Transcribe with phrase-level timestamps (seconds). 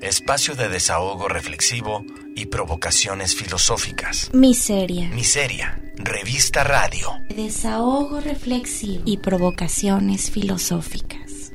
[0.00, 2.04] espacio de desahogo reflexivo
[2.34, 4.30] y provocaciones filosóficas.
[4.32, 5.08] Miseria.
[5.08, 7.10] Miseria, revista radio.
[7.28, 11.52] Desahogo reflexivo y provocaciones filosóficas.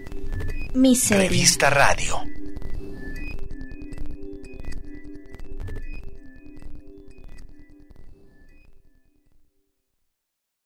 [0.74, 1.30] Miseria.
[1.30, 2.22] Revista radio.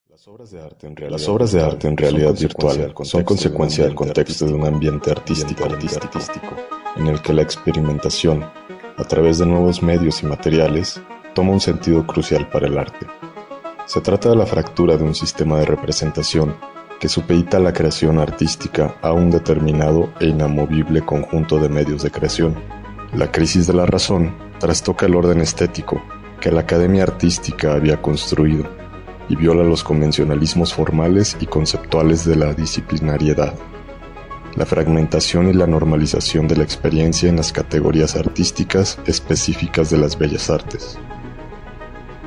[0.10, 3.86] Las obras de arte en realidad, Las obras de arte en realidad virtual son consecuencia
[3.86, 8.46] del contexto de un ambiente artístico, artístico en el que la experimentación,
[8.98, 11.02] a través de nuevos medios y materiales,
[11.34, 13.06] toma un sentido crucial para el arte.
[13.86, 16.56] Se trata de la fractura de un sistema de representación
[17.00, 22.56] que supedita la creación artística a un determinado e inamovible conjunto de medios de creación.
[23.14, 26.02] La crisis de la razón trastoca el orden estético
[26.42, 28.66] que la Academia Artística había construido
[29.30, 33.54] y viola los convencionalismos formales y conceptuales de la disciplinariedad
[34.58, 40.18] la fragmentación y la normalización de la experiencia en las categorías artísticas específicas de las
[40.18, 40.98] bellas artes.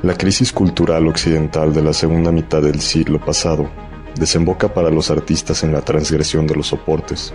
[0.02, 3.68] La crisis cultural occidental de la segunda mitad del siglo pasado
[4.14, 7.34] desemboca para los artistas en la transgresión de los soportes,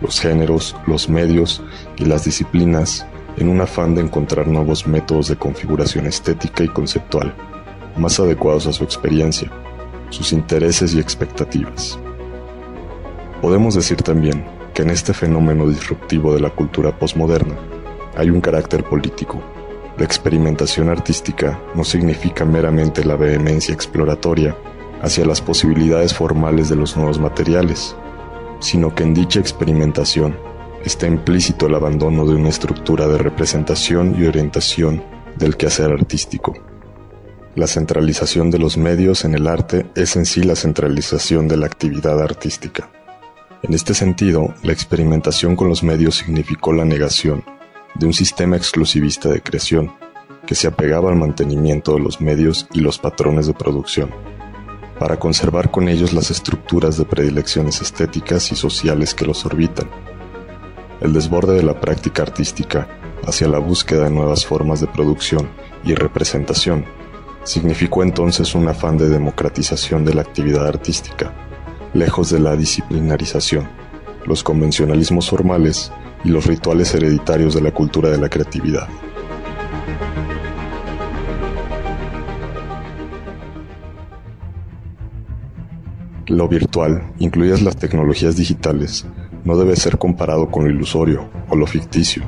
[0.00, 1.60] los géneros, los medios
[1.96, 3.04] y las disciplinas
[3.36, 7.34] en un afán de encontrar nuevos métodos de configuración estética y conceptual,
[7.96, 9.50] más adecuados a su experiencia,
[10.10, 11.98] sus intereses y expectativas.
[13.40, 17.56] Podemos decir también que en este fenómeno disruptivo de la cultura posmoderna
[18.14, 19.42] hay un carácter político.
[19.96, 24.54] La experimentación artística no significa meramente la vehemencia exploratoria
[25.00, 27.96] hacia las posibilidades formales de los nuevos materiales,
[28.60, 30.36] sino que en dicha experimentación
[30.84, 35.02] está implícito el abandono de una estructura de representación y orientación
[35.36, 36.54] del quehacer artístico.
[37.54, 41.66] La centralización de los medios en el arte es en sí la centralización de la
[41.66, 42.90] actividad artística.
[43.62, 47.44] En este sentido, la experimentación con los medios significó la negación
[47.94, 49.92] de un sistema exclusivista de creación
[50.46, 54.10] que se apegaba al mantenimiento de los medios y los patrones de producción,
[54.98, 59.90] para conservar con ellos las estructuras de predilecciones estéticas y sociales que los orbitan.
[61.02, 62.88] El desborde de la práctica artística
[63.26, 65.50] hacia la búsqueda de nuevas formas de producción
[65.84, 66.86] y representación
[67.44, 71.49] significó entonces un afán de democratización de la actividad artística
[71.94, 73.68] lejos de la disciplinarización,
[74.26, 75.92] los convencionalismos formales
[76.24, 78.88] y los rituales hereditarios de la cultura de la creatividad.
[86.26, 89.04] Lo virtual, incluidas las tecnologías digitales,
[89.44, 92.22] no debe ser comparado con lo ilusorio o lo ficticio,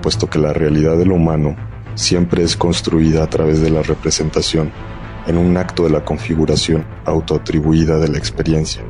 [0.00, 1.54] puesto que la realidad de lo humano
[1.94, 4.70] siempre es construida a través de la representación
[5.26, 8.82] en un acto de la configuración autoatribuida de la experiencia.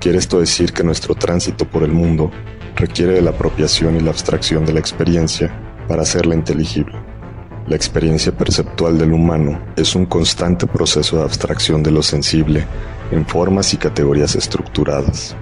[0.00, 2.30] Quiere esto decir que nuestro tránsito por el mundo
[2.74, 5.50] requiere de la apropiación y la abstracción de la experiencia
[5.86, 6.96] para hacerla inteligible.
[7.68, 12.66] La experiencia perceptual del humano es un constante proceso de abstracción de lo sensible
[13.12, 15.36] en formas y categorías estructuradas.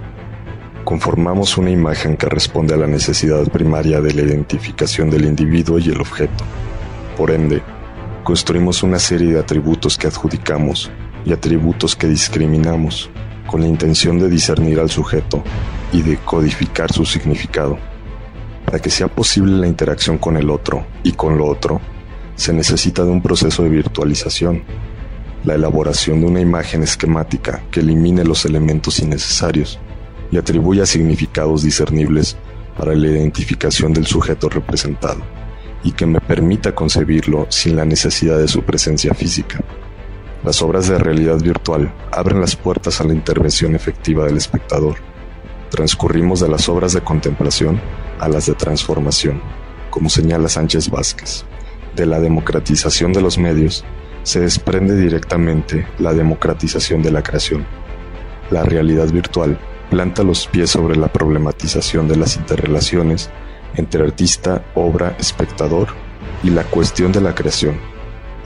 [0.83, 5.89] Conformamos una imagen que responde a la necesidad primaria de la identificación del individuo y
[5.89, 6.43] el objeto.
[7.17, 7.63] Por ende,
[8.23, 10.91] construimos una serie de atributos que adjudicamos
[11.25, 13.09] y atributos que discriminamos,
[13.47, 15.43] con la intención de discernir al sujeto
[15.91, 17.77] y de codificar su significado.
[18.65, 21.81] Para que sea posible la interacción con el otro y con lo otro,
[22.35, 24.63] se necesita de un proceso de virtualización,
[25.43, 29.79] la elaboración de una imagen esquemática que elimine los elementos innecesarios
[30.31, 32.37] y atribuya significados discernibles
[32.77, 35.40] para la identificación del sujeto representado
[35.83, 39.63] y que me permita concebirlo sin la necesidad de su presencia física.
[40.43, 44.95] Las obras de realidad virtual abren las puertas a la intervención efectiva del espectador.
[45.69, 47.79] Transcurrimos de las obras de contemplación
[48.19, 49.41] a las de transformación,
[49.89, 51.45] como señala Sánchez Vázquez.
[51.95, 53.85] De la democratización de los medios
[54.23, 57.65] se desprende directamente la democratización de la creación.
[58.49, 59.59] La realidad virtual
[59.89, 63.29] planta los pies sobre la problematización de las interrelaciones
[63.75, 65.89] entre artista, obra, espectador
[66.43, 67.79] y la cuestión de la creación.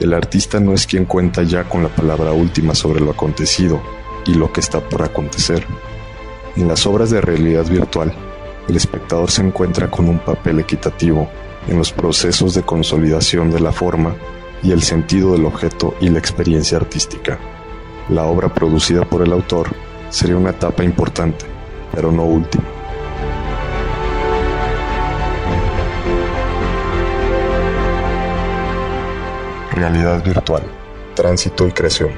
[0.00, 3.80] El artista no es quien cuenta ya con la palabra última sobre lo acontecido
[4.26, 5.64] y lo que está por acontecer.
[6.56, 8.12] En las obras de realidad virtual,
[8.68, 11.28] el espectador se encuentra con un papel equitativo
[11.68, 14.14] en los procesos de consolidación de la forma
[14.62, 17.38] y el sentido del objeto y la experiencia artística.
[18.08, 19.68] La obra producida por el autor
[20.10, 21.44] sería una etapa importante,
[21.94, 22.75] pero no última.
[29.76, 30.62] Realidad virtual,
[31.14, 32.08] tránsito y creación.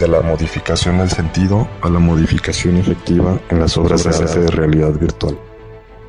[0.00, 4.90] De la modificación del sentido a la modificación efectiva en las obras de de realidad
[4.98, 5.38] virtual.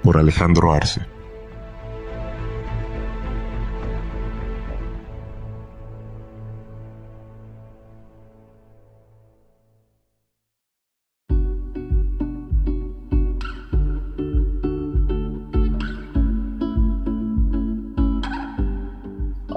[0.01, 1.01] Por Alejandro Arce.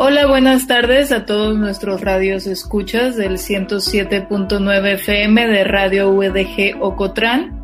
[0.06, 7.58] Hola, buenas tardes a todos nuestros radios escuchas del 107.9 FM de Radio UDG Ocotran.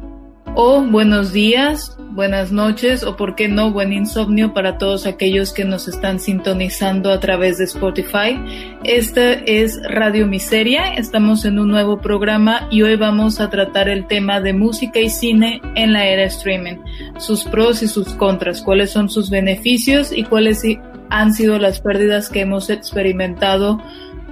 [0.55, 5.67] O buenos días, buenas noches o por qué no buen insomnio para todos aquellos que
[5.67, 8.41] nos están sintonizando a través de Spotify.
[8.85, 14.07] Esta es Radio Miseria, estamos en un nuevo programa y hoy vamos a tratar el
[14.07, 16.79] tema de música y cine en la era streaming,
[17.19, 20.65] sus pros y sus contras, cuáles son sus beneficios y cuáles
[21.11, 23.81] han sido las pérdidas que hemos experimentado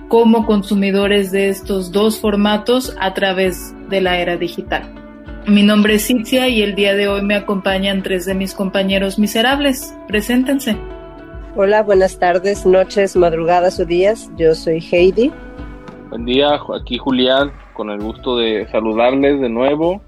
[0.08, 4.94] como consumidores de estos dos formatos a través de la era digital.
[5.46, 9.19] Mi nombre es Citia y el día de hoy me acompañan tres de mis compañeros
[9.19, 9.94] miserables.
[10.06, 10.76] Preséntense.
[11.56, 14.30] Hola, buenas tardes, noches, madrugadas o días.
[14.36, 15.32] Yo soy Heidi.
[16.10, 20.00] Buen día, aquí Julián, con el gusto de saludarles de nuevo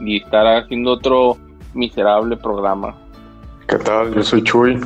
[0.00, 1.36] y estar haciendo otro
[1.74, 2.94] miserable programa.
[3.66, 4.14] ¿Qué tal?
[4.14, 4.80] Yo soy Chuy.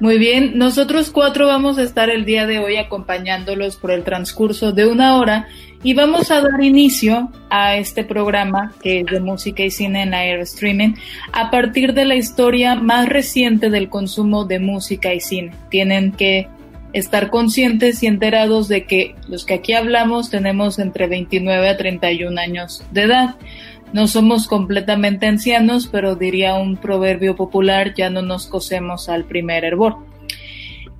[0.00, 4.72] Muy bien, nosotros cuatro vamos a estar el día de hoy acompañándolos por el transcurso
[4.72, 5.46] de una hora
[5.84, 10.12] y vamos a dar inicio a este programa que es de música y cine en
[10.12, 10.94] air streaming
[11.32, 15.52] a partir de la historia más reciente del consumo de música y cine.
[15.70, 16.48] Tienen que
[16.92, 22.40] estar conscientes y enterados de que los que aquí hablamos tenemos entre 29 a 31
[22.40, 23.36] años de edad.
[23.94, 29.64] No somos completamente ancianos, pero diría un proverbio popular, ya no nos cosemos al primer
[29.64, 29.98] hervor.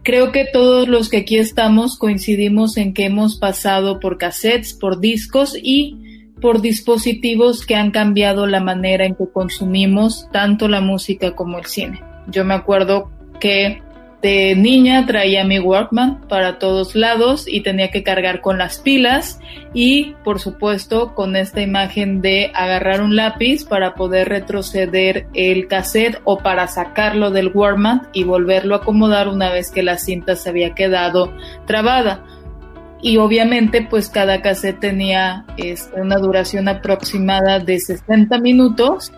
[0.04, 5.00] Creo que todos los que aquí estamos coincidimos en que hemos pasado por cassettes, por
[5.00, 11.34] discos y por dispositivos que han cambiado la manera en que consumimos tanto la música
[11.34, 12.00] como el cine.
[12.28, 13.82] Yo me acuerdo que
[14.24, 19.38] de niña traía mi Walkman para todos lados y tenía que cargar con las pilas
[19.74, 26.22] y por supuesto con esta imagen de agarrar un lápiz para poder retroceder el cassette
[26.24, 30.48] o para sacarlo del Walkman y volverlo a acomodar una vez que la cinta se
[30.48, 31.30] había quedado
[31.66, 32.24] trabada.
[33.02, 39.12] Y obviamente pues cada cassette tenía este, una duración aproximada de 60 minutos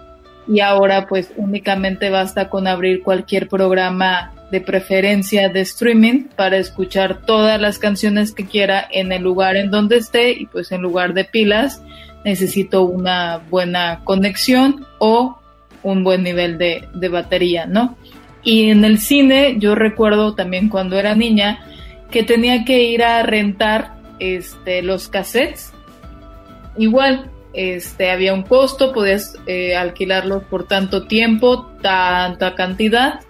[0.49, 7.23] y ahora pues únicamente basta con abrir cualquier programa de preferencia de streaming para escuchar
[7.23, 11.15] todas las canciones que quiera en el lugar en donde esté y pues en lugar
[11.15, 11.83] de pilas
[12.25, 15.39] necesito una buena conexión o
[15.83, 17.97] un buen nivel de, de batería, ¿no?
[18.43, 21.65] Y en el cine yo recuerdo también cuando era niña
[22.11, 25.73] que tenía que ir a rentar este, los cassettes.
[26.79, 33.21] Igual, este, había un costo, podías eh, alquilarlos por tanto tiempo, tanta cantidad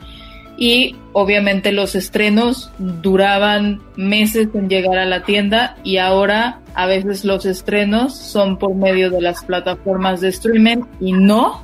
[0.57, 7.25] y obviamente los estrenos duraban meses en llegar a la tienda y ahora a veces
[7.25, 11.63] los estrenos son por medio de las plataformas de streaming y no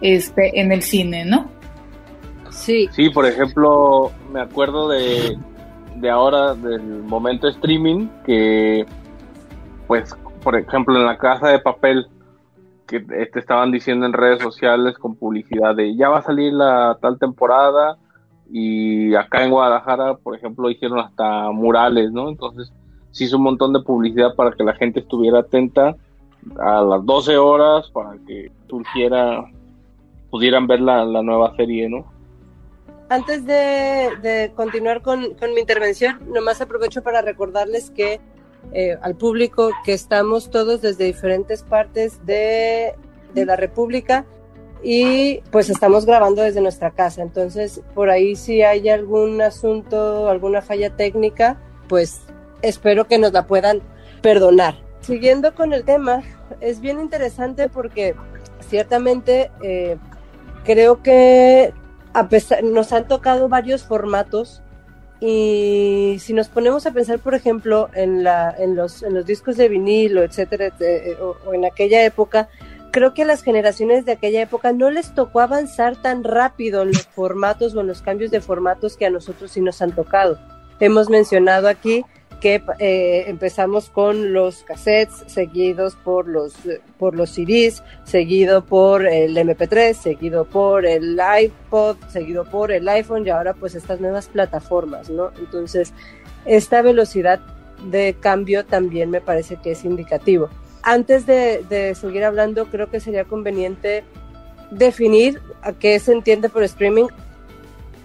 [0.00, 1.48] este en el cine, ¿no?
[2.50, 2.88] Sí.
[2.92, 5.36] Sí, por ejemplo, me acuerdo de,
[5.96, 8.84] de ahora del momento streaming que
[9.86, 12.06] pues por ejemplo en la casa de papel
[12.86, 16.98] que te estaban diciendo en redes sociales con publicidad de ya va a salir la
[17.00, 17.96] tal temporada
[18.54, 22.28] y acá en Guadalajara, por ejemplo, hicieron hasta murales, ¿no?
[22.28, 22.70] Entonces
[23.10, 25.96] se hizo un montón de publicidad para que la gente estuviera atenta
[26.58, 29.50] a las 12 horas para que surgiera,
[30.30, 32.04] pudieran ver la, nueva serie, ¿no?
[33.08, 35.20] Antes de, continuar con,
[35.54, 38.20] mi intervención, nomás aprovecho para recordarles que
[38.74, 42.94] eh, al público que estamos todos desde diferentes partes de,
[43.32, 44.26] de la República
[44.82, 47.22] y pues estamos grabando desde nuestra casa.
[47.22, 51.56] Entonces, por ahí si hay algún asunto, alguna falla técnica,
[51.88, 52.20] pues
[52.62, 53.80] espero que nos la puedan
[54.22, 54.74] perdonar.
[55.00, 56.22] Siguiendo con el tema,
[56.60, 58.14] es bien interesante porque
[58.68, 59.96] ciertamente eh,
[60.64, 61.72] creo que
[62.62, 64.62] nos han tocado varios formatos
[65.20, 71.16] y si nos ponemos a pensar, por ejemplo, en los discos de vinilo, etcétera, eh,
[71.20, 72.48] o en aquella época,
[72.92, 76.88] creo que a las generaciones de aquella época no les tocó avanzar tan rápido en
[76.88, 80.38] los formatos o en los cambios de formatos que a nosotros sí nos han tocado.
[80.78, 82.04] Hemos mencionado aquí
[82.40, 86.54] que eh, empezamos con los cassettes, seguidos por los,
[86.98, 93.26] por los CDs, seguido por el MP3, seguido por el iPod, seguido por el iPhone
[93.26, 95.30] y ahora pues estas nuevas plataformas, ¿no?
[95.38, 95.94] Entonces,
[96.44, 97.40] esta velocidad
[97.86, 100.50] de cambio también me parece que es indicativo
[100.82, 104.04] antes de, seguir hablando, creo que sería conveniente
[104.70, 107.06] definir a qué se entiende por streaming.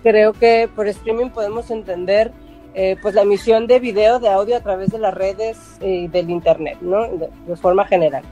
[0.04, 2.32] Creo que por streaming podemos entender
[2.76, 6.30] eh, pues la emisión de video, de audio a través de las redes y del
[6.30, 7.08] internet, ¿no?
[7.08, 8.24] De, forma general.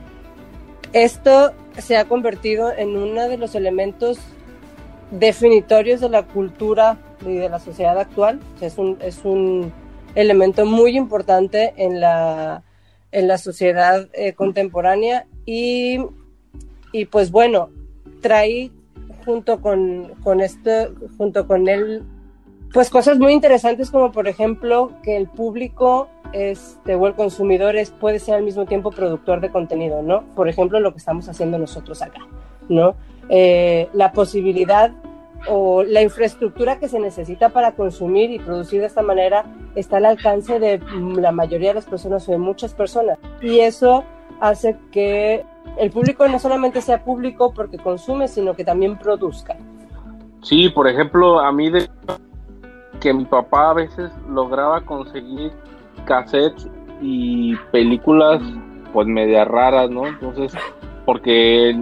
[0.92, 4.20] Esto se ha convertido en uno de los elementos
[5.10, 8.40] definitorios de la cultura y de la sociedad actual.
[8.60, 9.72] es, un, es un
[10.14, 12.62] elemento muy importante en la,
[13.12, 15.98] en la sociedad eh, contemporánea y,
[16.92, 17.70] y, pues bueno,
[18.20, 18.70] trae
[19.24, 22.04] junto con, con este, junto con él,
[22.72, 28.18] pues cosas muy interesantes como por ejemplo que el público este, o el consumidor puede
[28.18, 30.24] ser al mismo tiempo productor de contenido, ¿no?
[30.34, 32.20] Por ejemplo, lo que estamos haciendo nosotros acá,
[32.68, 32.96] ¿no?
[33.28, 34.92] Eh, la posibilidad
[35.48, 40.06] o la infraestructura que se necesita para consumir y producir de esta manera está al
[40.06, 40.80] alcance de
[41.16, 43.18] la mayoría de las personas o de muchas personas.
[43.40, 44.04] Y eso
[44.40, 45.44] hace que
[45.78, 49.56] el público no solamente sea público porque consume, sino que también produzca.
[50.42, 51.88] Sí, por ejemplo, a mí de
[53.00, 55.52] que mi papá a veces lograba conseguir
[56.06, 56.68] cassettes
[57.00, 58.40] y películas
[58.92, 60.06] pues media raras, ¿no?
[60.06, 60.52] Entonces,
[61.04, 61.78] porque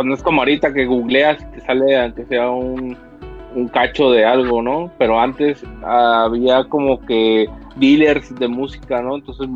[0.00, 2.96] pues no es como ahorita que googleas y te sale aunque sea un,
[3.54, 4.90] un cacho de algo, ¿no?
[4.96, 9.16] Pero antes había como que dealers de música, ¿no?
[9.16, 9.46] Entonces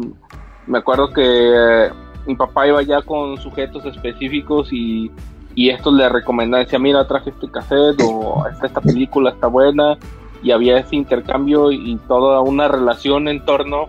[0.67, 1.89] me acuerdo que
[2.27, 5.11] mi papá iba ya con sujetos específicos y,
[5.55, 9.97] y estos le recomendaban, decía, mira, traje este cassette o esta, esta película está buena
[10.43, 13.87] y había ese intercambio y toda una relación en torno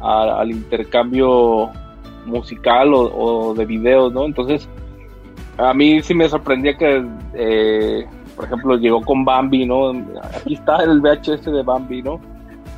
[0.00, 1.68] al intercambio
[2.24, 4.24] musical o, de videos, ¿no?
[4.24, 4.70] Entonces,
[5.58, 9.90] a mí sí me sorprendía que, eh, por ejemplo, llegó con Bambi, ¿no?
[10.22, 12.20] Aquí está el VHS de Bambi, ¿no?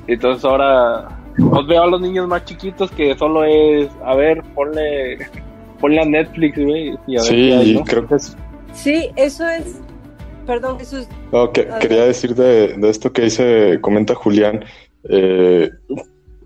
[0.06, 1.08] Entonces ahora
[1.50, 5.18] os veo a los niños más chiquitos que solo es, a ver, ponle,
[5.78, 6.98] ponle a Netflix, güey.
[7.18, 8.36] sí, creo que es...
[8.72, 9.80] Sí, eso es...
[10.46, 11.08] Perdón, eso es...
[11.80, 14.64] quería decir de, de, esto que dice, comenta Julián,
[15.04, 15.70] eh,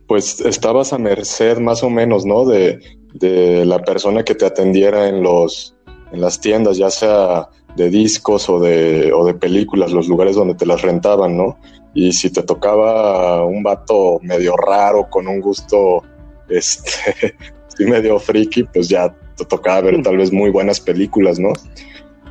[0.06, 2.44] pues estabas a merced más o menos, ¿no?
[2.44, 2.80] De,
[3.14, 5.73] de la persona que te atendiera en los
[6.14, 10.54] en las tiendas, ya sea de discos o de, o de películas, los lugares donde
[10.54, 11.58] te las rentaban, ¿no?
[11.92, 16.02] Y si te tocaba un vato medio raro, con un gusto,
[16.48, 17.34] este,
[17.80, 21.52] medio friki, pues ya te tocaba ver tal vez muy buenas películas, ¿no?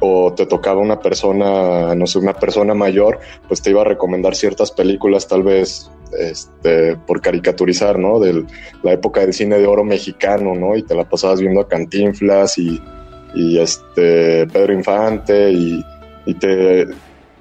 [0.05, 4.35] o te tocaba una persona, no sé, una persona mayor, pues te iba a recomendar
[4.35, 8.19] ciertas películas tal vez este, por caricaturizar, ¿no?
[8.19, 8.43] De
[8.83, 10.75] la época del cine de oro mexicano, ¿no?
[10.75, 12.81] Y te la pasabas viendo a Cantinflas y,
[13.33, 15.85] y este, Pedro Infante y,
[16.39, 16.87] te,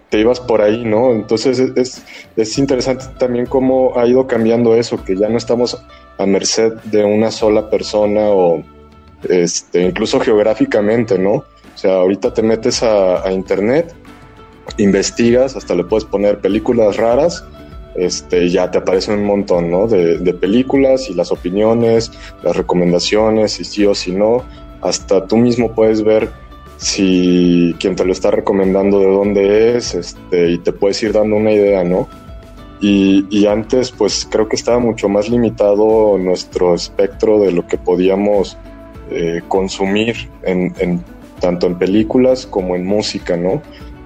[0.09, 1.13] te, ibas por ahí, ¿no?
[1.13, 2.03] Entonces es,
[2.37, 5.83] es interesante también cómo ha ido cambiando eso, que ya no estamos
[6.19, 8.63] a merced de una sola persona o
[9.29, 11.33] este, incluso geográficamente, ¿no?
[11.33, 13.95] O sea, ahorita te metes a, internet,
[14.79, 17.45] investigas, hasta le puedes poner películas raras,
[17.95, 19.87] este, ya te aparecen un montón, ¿no?
[19.87, 22.11] De, películas y las opiniones,
[22.43, 24.45] las recomendaciones, si sí o si no.
[24.83, 26.31] Hasta tú mismo puedes ver
[26.77, 31.37] si quien te lo está recomendando de dónde es, este, y te puedes ir dando
[31.37, 32.09] una idea, ¿no?
[32.81, 38.59] Y, antes, pues creo que estaba mucho más limitado nuestro espectro de lo que podíamos
[39.09, 41.05] eh, consumir en, en
[41.43, 43.63] tanto en películas como en música, ¿no?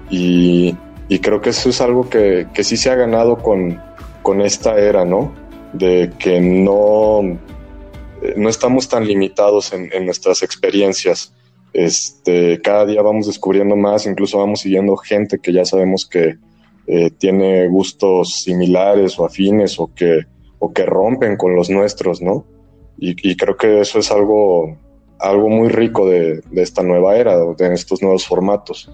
[0.09, 0.75] Y,
[1.21, 3.81] creo que eso es algo que, sí se ha ganado con,
[4.21, 5.33] con esta era, ¿no?
[5.73, 7.37] De que no,
[8.35, 11.33] no estamos tan limitados en, nuestras experiencias.
[11.73, 16.37] Este, cada día vamos descubriendo más, incluso vamos siguiendo gente que ya sabemos que
[16.87, 20.25] eh, tiene gustos similares o afines o que,
[20.59, 22.45] o que rompen con los nuestros, ¿no?
[22.97, 24.77] Y, y creo que eso es algo
[25.19, 28.89] algo muy rico de, esta nueva era, de estos nuevos formatos.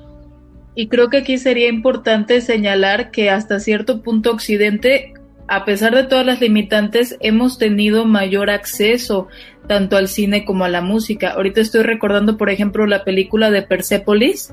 [0.75, 5.13] Y creo que aquí sería importante señalar que hasta cierto punto Occidente,
[5.55, 9.27] a pesar de todas las limitantes, hemos tenido mayor acceso
[9.67, 11.29] tanto al cine como a la música.
[11.29, 14.51] Ahorita estoy recordando, por ejemplo, la película de Persepolis,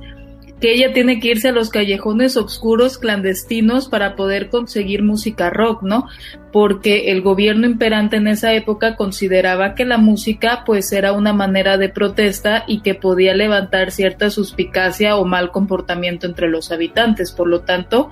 [0.60, 5.82] que ella tiene que irse a los callejones oscuros clandestinos para poder conseguir música rock,
[5.82, 6.06] ¿no?
[6.52, 11.78] Porque el gobierno imperante en esa época consideraba que la música pues era una manera
[11.78, 17.32] de protesta y que podía levantar cierta suspicacia o mal comportamiento entre los habitantes.
[17.32, 18.10] Por lo tanto,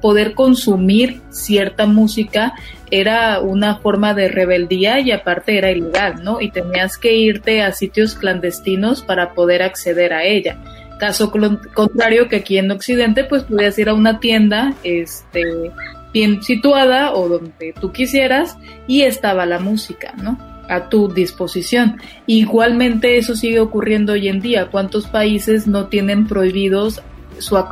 [0.00, 2.54] poder consumir cierta música
[2.90, 6.40] era una forma de rebeldía y aparte era ilegal, ¿no?
[6.40, 10.58] Y tenías que irte a sitios clandestinos para poder acceder a ella.
[11.00, 11.32] Caso
[11.74, 15.72] contrario que aquí en Occidente, pues podías ir a una tienda este,
[16.12, 20.38] bien situada o donde tú quisieras y estaba la música, ¿no?
[20.68, 22.00] A tu disposición.
[22.26, 24.68] Igualmente eso sigue ocurriendo hoy en día.
[24.70, 27.02] ¿Cuántos países no tienen prohibidos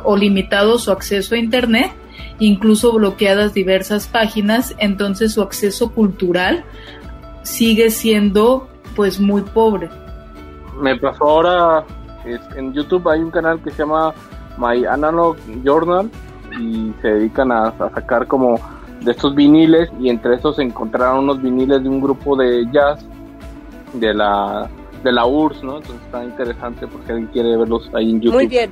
[0.03, 1.91] o limitado su acceso a Internet?
[2.39, 6.63] incluso bloqueadas diversas páginas, entonces su acceso cultural
[7.43, 9.89] sigue siendo pues muy pobre.
[10.79, 11.85] Me pasó ahora
[12.25, 14.13] en YouTube hay un canal que se llama
[14.57, 16.09] My Analog Journal
[16.59, 18.59] y se dedican a, sacar como
[19.01, 23.05] de estos viniles y entre esos se encontraron unos viniles de un grupo de jazz
[23.93, 24.69] de la
[25.03, 25.77] de la URSS, ¿no?
[25.77, 28.35] Entonces está interesante porque alguien quiere verlos ahí en YouTube.
[28.35, 28.69] Muy bien.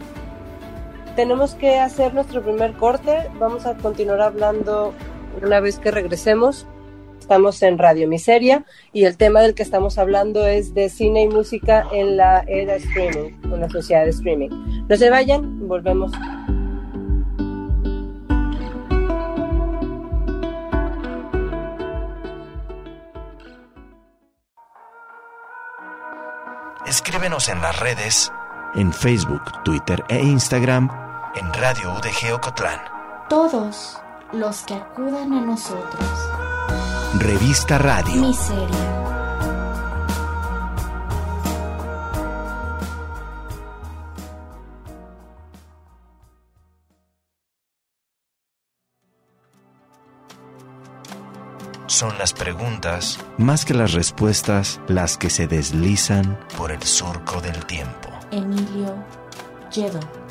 [1.16, 3.30] Tenemos que hacer nuestro primer corte.
[3.40, 4.94] Vamos a continuar hablando
[5.42, 6.68] una vez que regresemos.
[7.28, 11.28] Estamos en Radio Miseria y el tema del que estamos hablando es de cine y
[11.28, 14.50] música en la era streaming, en la sociedad de streaming.
[14.88, 16.14] No se vayan, volvemos.
[26.86, 28.32] Escríbenos en las redes,
[28.76, 30.90] en Facebook, Twitter e Instagram,
[31.36, 32.80] en Radio UDG Ocotlán.
[33.28, 36.37] Todos los que acudan a nosotros.
[37.16, 38.22] Revista Radio.
[38.22, 38.68] Miseria.
[51.88, 57.66] Son las preguntas, más que las respuestas, las que se deslizan por el surco del
[57.66, 58.10] tiempo.
[58.32, 58.94] Emilio
[59.72, 60.27] Yedo.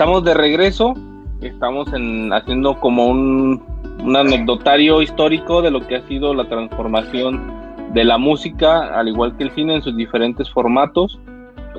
[0.00, 0.94] Estamos de regreso,
[1.42, 3.62] estamos en, haciendo como un,
[4.16, 7.38] anecdotario histórico de lo que ha sido la transformación
[7.92, 11.20] de la música, al igual que el cine, en sus diferentes formatos.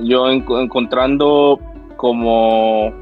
[0.04, 1.60] Yo encontrando
[1.98, 2.94] como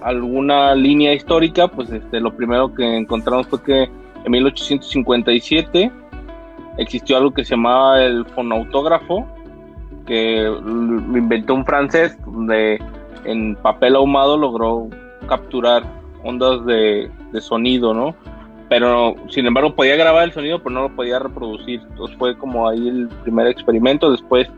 [0.00, 5.92] alguna línea histórica, pues este, lo primero que encontramos fue que en 1857
[6.78, 9.26] existió algo que se llamaba el fonautógrafo,
[10.06, 12.80] que lo inventó un francés, donde
[13.24, 14.88] en papel ahumado logró
[15.28, 15.84] capturar
[16.22, 18.14] ondas de, sonido, ¿no?
[18.68, 21.80] Pero sin embargo podía grabar el sonido, pero no lo podía reproducir.
[21.90, 24.10] Entonces fue como ahí el primer experimento.
[24.10, 24.48] Después,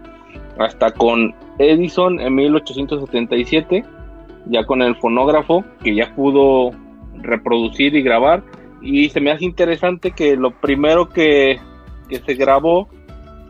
[0.59, 3.85] hasta con Edison en 1877,
[4.47, 6.71] ya con el fonógrafo, que ya pudo
[7.15, 8.43] reproducir y grabar.
[8.81, 11.59] Y se me hace interesante que lo primero que,
[12.09, 12.89] que se grabó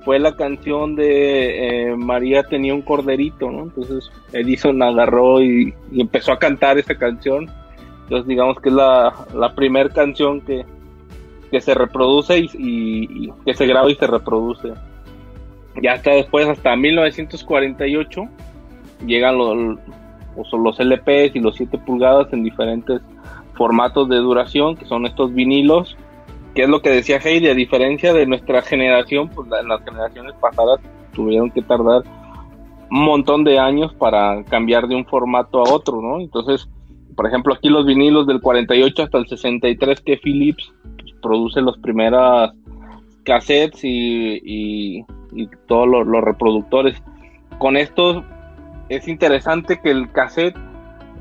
[0.06, 3.64] fue la canción de eh, María tenía un corderito, ¿no?
[3.64, 7.50] Entonces Edison agarró y, empezó a cantar esa canción.
[8.04, 10.64] Entonces digamos que es la, primera canción que,
[11.50, 14.74] que se reproduce y, que se graba y se reproduce.
[15.82, 18.28] Ya hasta después, hasta 1948,
[19.08, 19.76] llegan los,
[20.52, 23.00] los LPs y los 7 pulgadas en diferentes
[23.54, 25.96] formatos de duración, que son estos vinilos
[26.56, 30.34] que es lo que decía Heidi, a diferencia de nuestra generación, pues en las generaciones
[30.40, 30.80] pasadas
[31.12, 32.02] tuvieron que tardar
[32.90, 36.18] un montón de años para cambiar de un formato a otro, ¿no?
[36.18, 36.66] Entonces,
[37.14, 41.76] por ejemplo, aquí los vinilos del 48 hasta el 63 que Philips pues, produce los
[41.76, 42.54] primeras
[43.24, 45.04] cassettes y,
[45.68, 46.96] todos los, reproductores.
[47.58, 48.24] Con esto
[48.88, 50.56] es interesante que el cassette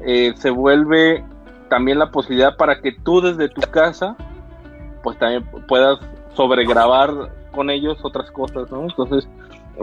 [0.05, 1.25] eh, se vuelve
[1.69, 4.15] también la posibilidad para que tú desde tu casa
[5.05, 5.99] pues también puedas
[6.33, 7.11] sobregrabar
[7.51, 8.81] con ellos otras cosas, ¿no?
[8.81, 9.29] Entonces,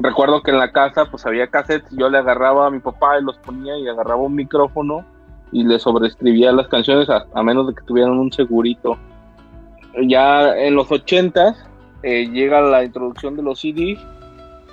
[0.02, 3.24] recuerdo que en la casa pues había cassettes, yo le agarraba a mi papá y
[3.24, 5.06] los ponía y agarraba un micrófono
[5.52, 8.98] y le sobreescribía las canciones a, menos de que tuvieran un segurito.
[10.08, 11.56] Ya en los ochentas
[12.02, 14.00] eh, llega la introducción de los CDs,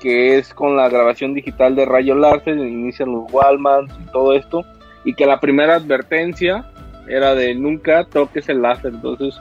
[0.01, 4.63] que es con la grabación digital de Rayo Larsen, inician los Wallmans y todo esto,
[5.03, 6.65] y que la primera advertencia
[7.07, 9.39] era de nunca toques el láser, entonces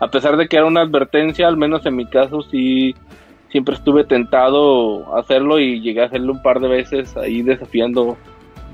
[0.00, 2.94] a pesar de que era una advertencia, al menos en mi caso sí
[3.50, 8.16] siempre estuve tentado a hacerlo y llegué a hacerlo un par de veces ahí desafiando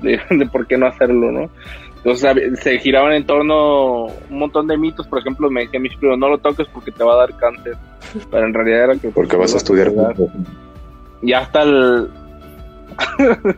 [0.01, 0.19] de,
[0.51, 1.49] por qué no hacerlo, ¿no?
[1.97, 6.17] Entonces se giraban en torno un montón de mitos, por ejemplo, me decía mis primos,
[6.17, 7.75] no lo toques porque te va a dar cáncer,
[8.31, 9.09] pero en realidad era que...
[9.09, 9.91] Porque vas a estudiar.
[11.21, 12.09] Y hasta el...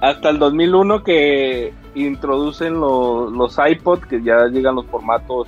[0.00, 5.46] hasta el 2001 que introducen los, los iPod, que ya llegan los formatos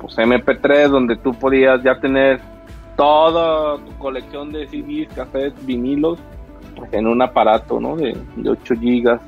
[0.00, 2.40] pues MP3 donde tú podías ya tener
[2.96, 6.18] toda tu colección de CDs, cassettes, vinilos
[6.74, 7.96] pues, en un aparato, ¿no?
[7.96, 9.20] De, 8 gigas.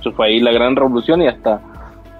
[0.00, 1.60] Eso fue ahí la gran revolución y hasta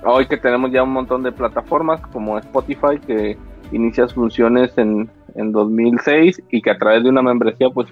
[0.05, 3.37] hoy que tenemos ya un montón de plataformas como Spotify que
[3.73, 7.89] inicia funciones en, en 2006 y que a través de una membresía pues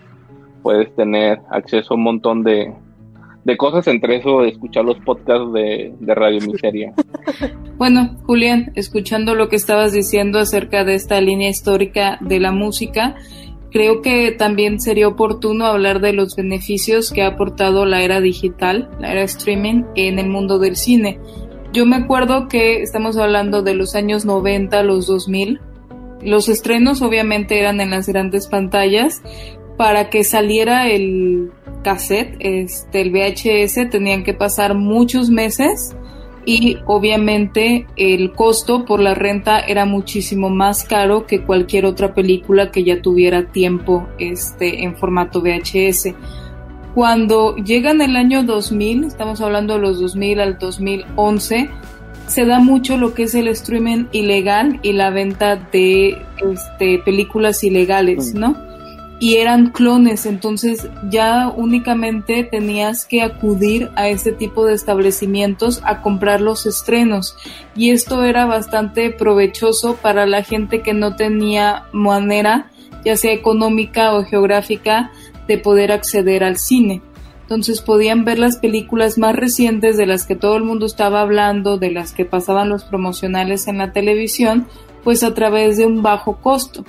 [0.62, 2.74] puedes tener acceso a un montón de,
[3.44, 6.92] de cosas, entre eso escuchar los podcasts de, Radio Miseria.
[7.80, 13.14] Bueno, Julián, escuchando lo que estabas diciendo acerca de esta línea histórica de la música,
[13.70, 18.90] creo que también sería oportuno hablar de los beneficios que ha aportado la era digital,
[19.00, 21.20] la era streaming en el mundo del cine.
[21.72, 25.60] Yo me acuerdo que estamos hablando de los años 90, los 2000.
[26.20, 29.22] Los estrenos obviamente eran en las grandes pantallas.
[29.80, 35.96] Para que saliera el cassette, este, el VHS, tenían que pasar muchos meses
[36.44, 42.70] y obviamente el costo por la renta era muchísimo más caro que cualquier otra película
[42.70, 46.14] que ya tuviera tiempo este, en formato VHS.
[46.94, 51.70] Cuando llega en el año 2000, estamos hablando de los 2000 al 2011,
[52.26, 56.18] se da mucho lo que es el streaming ilegal y la venta de
[56.52, 58.68] este, películas ilegales, ¿no?
[59.22, 66.00] Y eran clones, entonces ya únicamente tenías que acudir a este tipo de establecimientos a
[66.00, 67.36] comprar los estrenos.
[67.76, 72.70] Y esto era bastante provechoso para la gente que no tenía manera,
[73.04, 75.12] ya sea económica o geográfica,
[75.46, 77.02] de poder acceder al cine.
[77.42, 81.76] Entonces podían ver las películas más recientes de las que todo el mundo estaba hablando,
[81.76, 84.66] de las que pasaban los promocionales en la televisión,
[85.04, 86.86] pues a través de un bajo costo.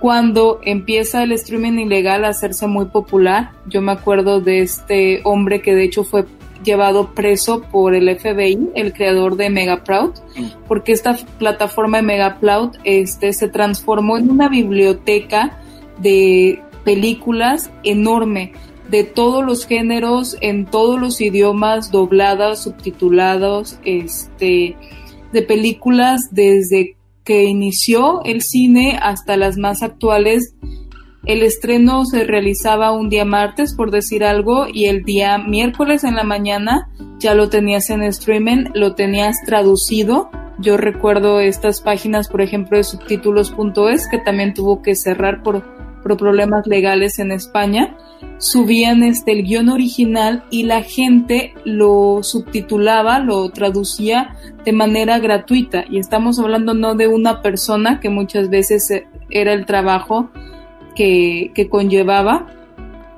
[0.00, 5.62] Cuando empieza el streaming ilegal a hacerse muy popular, yo me acuerdo de este hombre
[5.62, 6.26] que de hecho fue
[6.64, 10.12] llevado preso por el FBI, el creador de Megaproud,
[10.68, 15.58] porque esta plataforma de Megaproud este, se transformó en una biblioteca
[15.98, 18.52] de películas enorme
[18.90, 24.76] de todos los géneros, en todos los idiomas, dobladas, subtitulados, este,
[25.32, 26.95] de películas desde
[27.26, 30.54] que inició el cine hasta las más actuales.
[31.26, 36.14] El estreno se realizaba un día martes, por decir algo, y el día miércoles en
[36.14, 40.30] la mañana ya lo tenías en streaming, lo tenías traducido.
[40.58, 45.64] Yo recuerdo estas páginas, por ejemplo, de subtítulos.es, que también tuvo que cerrar por
[46.14, 47.96] problemas legales en España,
[48.38, 55.84] subían este el guion original y la gente lo subtitulaba, lo traducía de manera gratuita.
[55.90, 60.30] Y estamos hablando no de una persona que muchas veces eh, era el trabajo
[60.94, 62.46] que, que conllevaba,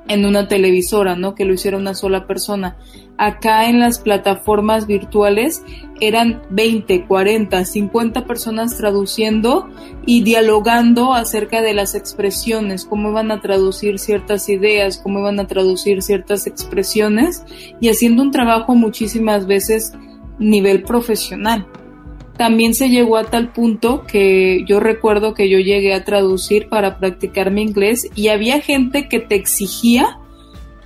[0.09, 1.35] en una televisora, ¿no?
[1.35, 2.75] Que lo hiciera una sola persona.
[3.17, 5.63] Acá en las plataformas virtuales
[6.01, 9.69] eran 20, 40, 50 personas traduciendo
[10.05, 15.47] y dialogando acerca de las expresiones, cómo iban a traducir ciertas ideas, cómo iban a
[15.47, 17.43] traducir ciertas expresiones
[17.79, 19.93] y haciendo un trabajo muchísimas veces
[20.39, 21.67] nivel profesional.
[22.39, 26.97] También se llegó a tal punto que yo recuerdo que yo llegué a traducir para
[26.97, 30.19] practicar mi inglés y había gente que te exigía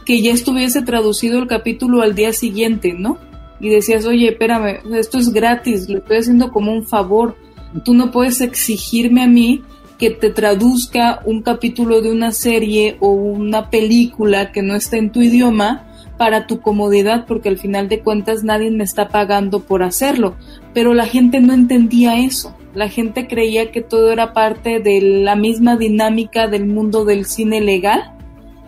[0.03, 3.19] que ya estuviese traducido el capítulo al día siguiente, ¿no?
[3.59, 7.37] Y decías, oye, espérame, esto es gratis, lo estoy haciendo como un favor.
[7.85, 9.61] Tú no puedes exigirme a mí
[9.99, 15.11] que te traduzca un capítulo de una serie o una película que no está en
[15.11, 15.85] tu idioma
[16.17, 20.35] para tu comodidad porque al final de cuentas nadie me está pagando por hacerlo.
[20.73, 22.55] Pero la gente no entendía eso.
[22.73, 27.61] La gente creía que todo era parte de la misma dinámica del mundo del cine
[27.61, 28.13] legal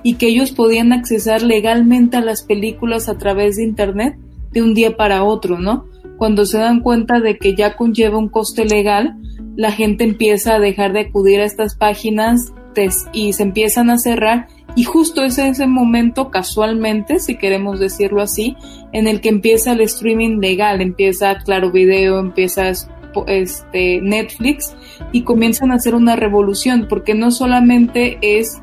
[0.04, 4.16] y que ellos podían accesar legalmente a las películas a través de Internet
[4.52, 5.86] de un día para otro, ¿no?
[6.18, 9.18] Cuando se dan cuenta de que ya conlleva un coste legal,
[9.56, 12.54] la gente empieza a dejar de acudir a estas páginas
[13.14, 18.58] y se empiezan a cerrar y justo es ese momento, casualmente, si queremos decirlo así,
[18.92, 22.70] en el que empieza el streaming legal, empieza Claro Video, empieza
[23.28, 24.76] este, Netflix
[25.14, 28.62] y comienzan a hacer una revolución, porque no solamente es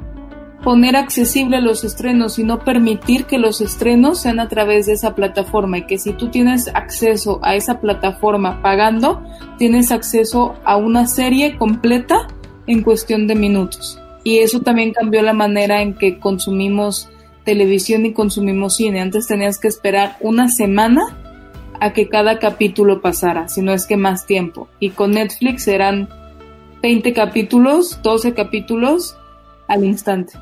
[0.62, 5.79] poner accesible los estrenos, sino permitir que los estrenos sean a través de esa plataforma
[5.79, 9.25] y que si tú tienes acceso a esa plataforma pagando,
[9.57, 12.29] tienes acceso a una serie completa
[12.66, 17.09] en cuestión de minutos y eso también cambió la manera en que consumimos
[17.45, 19.01] televisión y consumimos cine.
[19.01, 21.03] Antes tenías que esperar una semana
[21.81, 24.69] a que cada capítulo pasara, si no es que más tiempo.
[24.79, 26.09] Y con Netflix eran
[26.83, 29.17] 20 capítulos, 12 capítulos
[29.67, 30.35] al instante.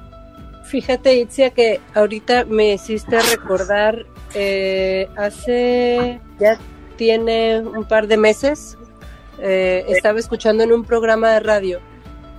[0.64, 6.58] Fíjate, Itzia, que ahorita me hiciste recordar, eh, hace, ya
[6.96, 8.76] tiene un par de meses,
[9.40, 11.80] eh, estaba escuchando en un programa de radio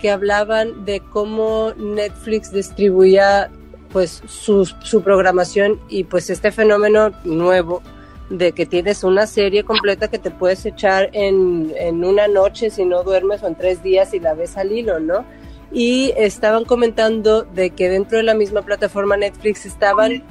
[0.02, 3.50] que hablaban de cómo Netflix distribuía
[3.92, 4.68] pues su,
[5.04, 7.82] programación y pues este fenómeno nuevo
[8.30, 12.86] de que tienes una serie completa que te puedes echar en, en una noche si
[12.86, 15.26] no duermes o en tres días y la ves al hilo, ¿no?
[15.74, 20.24] Y estaban comentando de que dentro de la misma plataforma Netflix estaban,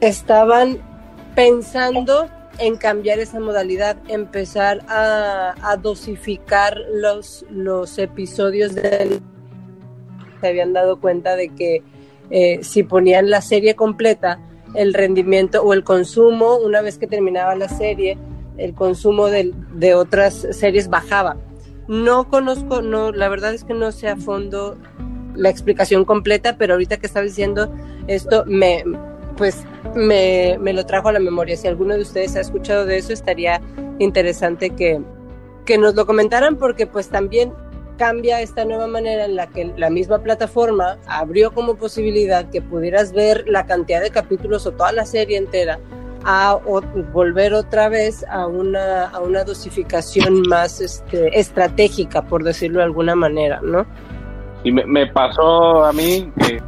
[0.00, 0.78] estaban
[1.34, 9.20] pensando en cambiar esa modalidad, empezar a, dosificar los, los episodios del...
[10.40, 11.82] Se habían dado cuenta de que
[12.30, 14.40] eh, si ponían la serie completa,
[14.74, 18.18] el rendimiento o el consumo, una vez que terminaba la serie,
[18.56, 21.36] el consumo de, de otras series bajaba.
[21.88, 24.76] No conozco, no, la verdad es que no sé a fondo
[25.34, 27.72] la explicación completa, pero ahorita que estaba diciendo
[28.06, 28.84] esto, me,
[29.42, 31.56] pues me, me, lo trajo a la memoria.
[31.56, 33.60] Si alguno de ustedes ha escuchado de eso, estaría
[33.98, 35.02] interesante que,
[35.64, 37.52] que nos lo comentaran, porque pues también
[37.96, 43.12] cambia esta nueva manera en la que la misma plataforma abrió como posibilidad que pudieras
[43.12, 45.80] ver la cantidad de capítulos o toda la serie entera
[46.24, 46.60] a
[47.12, 53.16] volver otra vez a una, a una dosificación más este, estratégica, por decirlo de alguna
[53.16, 53.84] manera, ¿no?
[54.62, 56.62] Y me, me pasó a mí que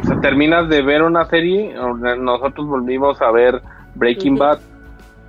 [0.00, 1.74] o sea, terminas de ver una serie,
[2.18, 3.60] nosotros volvimos a ver
[3.94, 4.58] Breaking Bad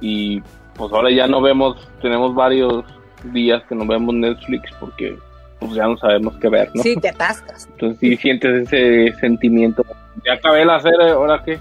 [0.01, 0.41] y
[0.75, 2.85] pues ahora ya no vemos, tenemos varios
[3.23, 5.17] días que no vemos Netflix porque
[5.59, 6.81] pues ya no sabemos qué ver, ¿no?
[6.81, 7.67] Sí, te atascas.
[7.73, 9.83] Entonces sí sientes ese sentimiento.
[10.25, 11.59] Ya acabé la serie, ahora qué,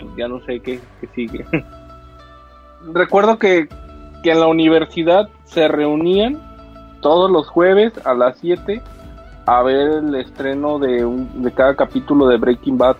[0.00, 1.44] pues ya no sé qué, qué sigue.
[2.94, 3.68] Recuerdo que,
[4.22, 6.40] que en la universidad se reunían
[7.00, 8.80] todos los jueves a las 7
[9.46, 12.96] a ver el estreno de, un, de cada capítulo de Breaking Bad.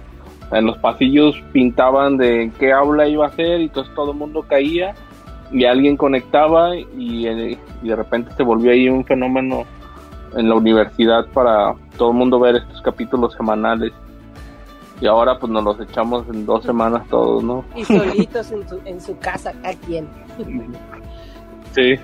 [0.52, 4.44] En los pasillos pintaban de qué aula iba a ser y entonces todo el mundo
[4.48, 4.94] caía
[5.50, 9.64] y alguien conectaba y, eh, y, de repente se volvió ahí un fenómeno
[10.36, 13.92] en la universidad para todo el mundo ver estos capítulos semanales.
[15.00, 17.64] Y ahora pues nos los echamos en dos semanas todos, ¿no?
[17.74, 20.08] Y solitos en, en su casa, ¿a quién?
[21.74, 21.96] Sí.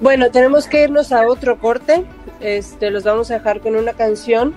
[0.00, 2.04] Bueno, tenemos que irnos a otro corte.
[2.40, 4.54] Este, los vamos a dejar con una canción,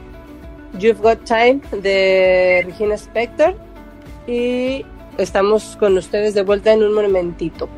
[0.78, 3.56] You've Got Time, de Regina Spector.
[4.28, 4.86] Y
[5.18, 7.70] estamos con ustedes de vuelta en un momentito.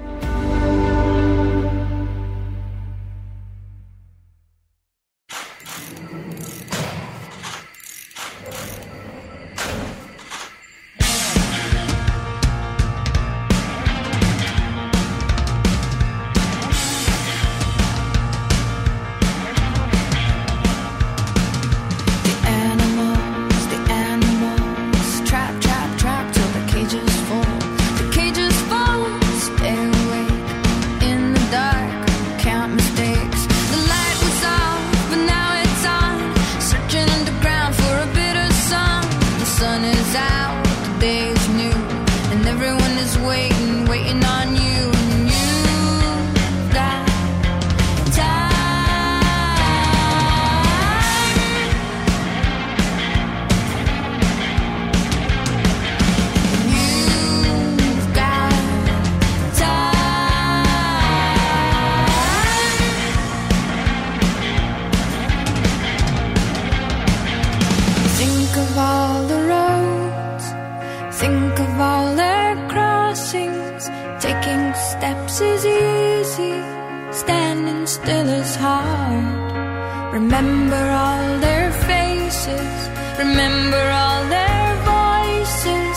[83.40, 85.96] remember all their voices.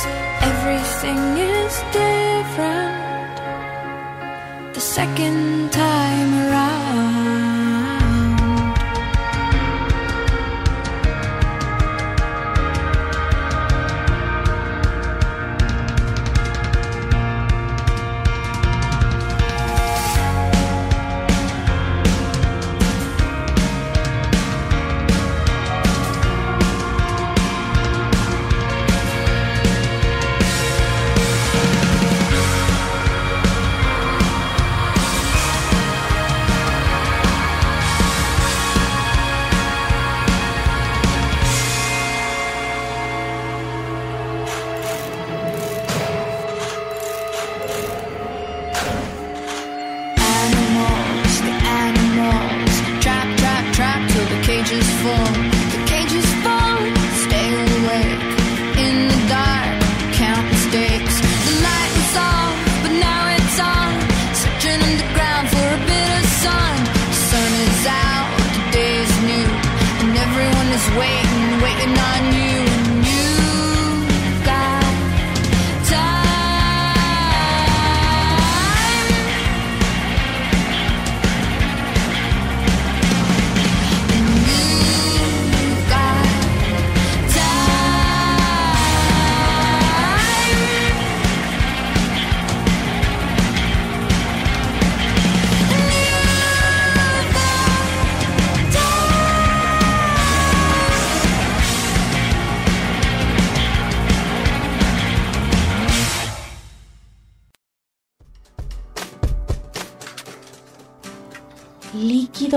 [0.50, 1.22] Everything
[1.54, 3.36] is different.
[4.74, 5.41] The second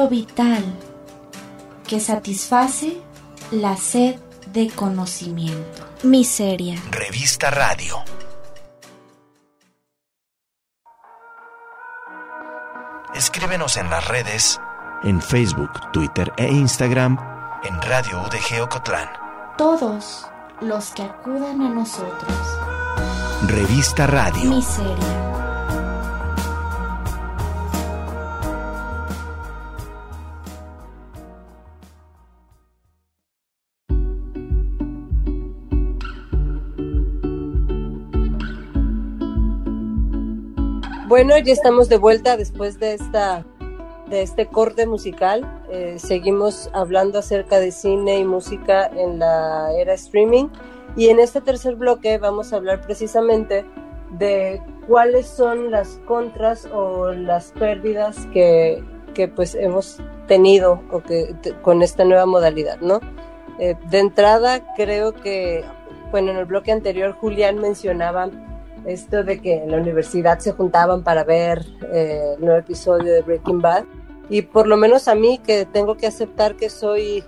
[0.09, 0.63] vital
[1.87, 2.97] que satisface
[3.51, 4.15] la sed
[4.51, 5.85] de conocimiento.
[6.03, 6.81] Miseria.
[6.91, 7.97] Revista Radio.
[13.13, 14.59] Escríbenos en las redes,
[15.03, 17.17] en Facebook, Twitter e Instagram,
[17.63, 19.09] en Radio UDG Ocotlán.
[19.57, 20.27] Todos
[20.61, 22.33] los que acudan a nosotros.
[23.47, 24.49] Revista Radio.
[24.49, 25.35] Miseria.
[41.07, 43.45] Bueno, ya estamos de vuelta después de esta
[44.09, 45.61] de este corte musical.
[45.69, 50.47] Eh, seguimos hablando acerca de cine y música en la era streaming
[50.95, 53.65] y en este tercer bloque vamos a hablar precisamente
[54.17, 61.35] de cuáles son las contras o las pérdidas que, que pues hemos tenido o que,
[61.61, 62.99] con esta nueva modalidad, ¿no?
[63.59, 65.63] Eh, de entrada creo que,
[66.09, 68.29] bueno, en el bloque anterior Julián mencionaba
[68.86, 73.21] esto de que en la universidad se juntaban para ver eh, el nuevo episodio de
[73.21, 73.86] Breaking Bad.
[74.30, 77.24] Y por lo menos a mí, que tengo que aceptar que soy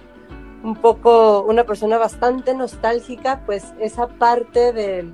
[0.63, 5.05] un poco una persona bastante nostálgica, pues esa parte de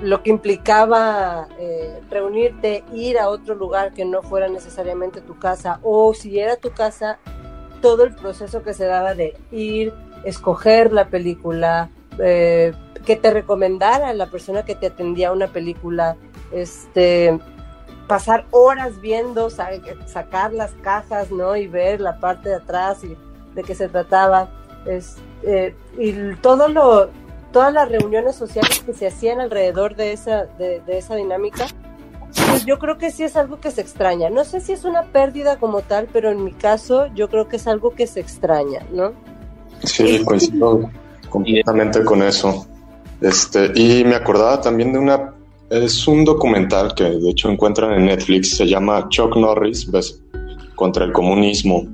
[0.00, 5.78] lo que implicaba eh, reunirte, ir a otro lugar que no fuera necesariamente tu casa,
[5.82, 7.18] o si era tu casa,
[7.80, 12.72] todo el proceso que se daba de ir, escoger la película, eh,
[13.04, 16.16] que te recomendara la persona que te atendía una película,
[16.52, 17.38] este,
[18.06, 21.56] pasar horas viendo, sacar las cajas, ¿no?
[21.56, 23.16] Y ver la parte de atrás y
[23.54, 24.50] de qué se trataba.
[24.86, 27.10] Es, eh, y todo lo,
[27.52, 31.66] todas las reuniones sociales que se hacían alrededor de esa, de, esa dinámica,
[32.48, 34.30] pues yo creo que sí es algo que se extraña.
[34.30, 37.56] No sé si es una pérdida como tal, pero en mi caso yo creo que
[37.56, 39.12] es algo que se extraña, ¿no?
[39.84, 40.90] Sí, coincido
[41.28, 42.66] completamente con eso.
[43.20, 45.34] Este, y me acordaba también de una,
[45.70, 50.22] es un documental que de hecho encuentran en Netflix, se llama Chuck Norris ¿ves?
[50.76, 51.86] contra el comunismo,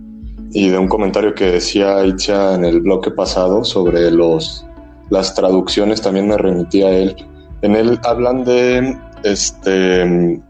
[0.53, 4.65] y de un comentario que decía Itzia en el bloque pasado sobre los,
[5.11, 7.17] las traducciones, también me remití a él.
[7.63, 10.41] En él hablan de, este,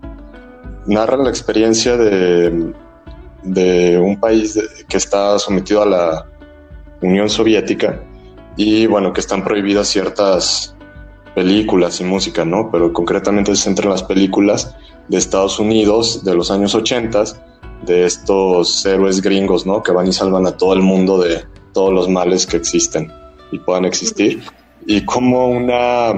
[0.87, 2.75] narra la experiencia de,
[3.45, 4.59] de un país
[4.89, 6.27] que está sometido a la
[7.01, 8.01] Unión Soviética
[8.57, 10.77] y bueno, que están prohibidas ciertas
[11.35, 12.71] películas y música, ¿no?
[12.71, 14.77] Pero concretamente se centra en las películas
[15.09, 17.25] de Estados Unidos de los años 80,
[17.85, 19.83] de estos héroes gringos, ¿no?
[19.83, 23.13] Que van y salvan a todo el mundo de todos los males que existen
[23.51, 24.43] y puedan existir.
[24.87, 26.13] Y como una,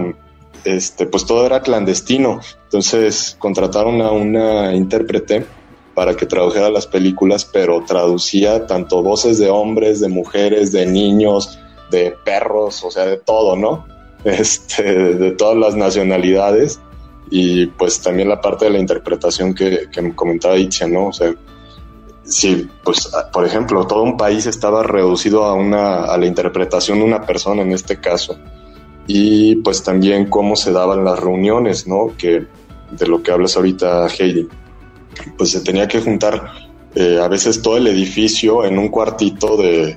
[0.64, 2.40] este, pues todo era clandestino.
[2.64, 5.46] Entonces contrataron a una intérprete
[5.94, 11.58] para que tradujera las películas, pero traducía tanto voces de hombres, de mujeres, de niños,
[11.90, 13.86] de perros, o sea, de todo, ¿no?
[14.24, 16.80] Este, de todas las nacionalidades
[17.30, 21.08] y pues también la parte de la interpretación que, que comentaba Itzia, ¿no?
[21.08, 21.32] O sea,
[22.24, 27.04] si, pues, por ejemplo, todo un país estaba reducido a, una, a la interpretación de
[27.04, 28.36] una persona en este caso,
[29.06, 32.12] y pues también cómo se daban las reuniones, ¿no?
[32.18, 32.46] Que
[32.90, 34.48] de lo que hablas ahorita, Heidi,
[35.38, 36.52] pues se tenía que juntar
[36.94, 39.96] eh, a veces todo el edificio en un cuartito de,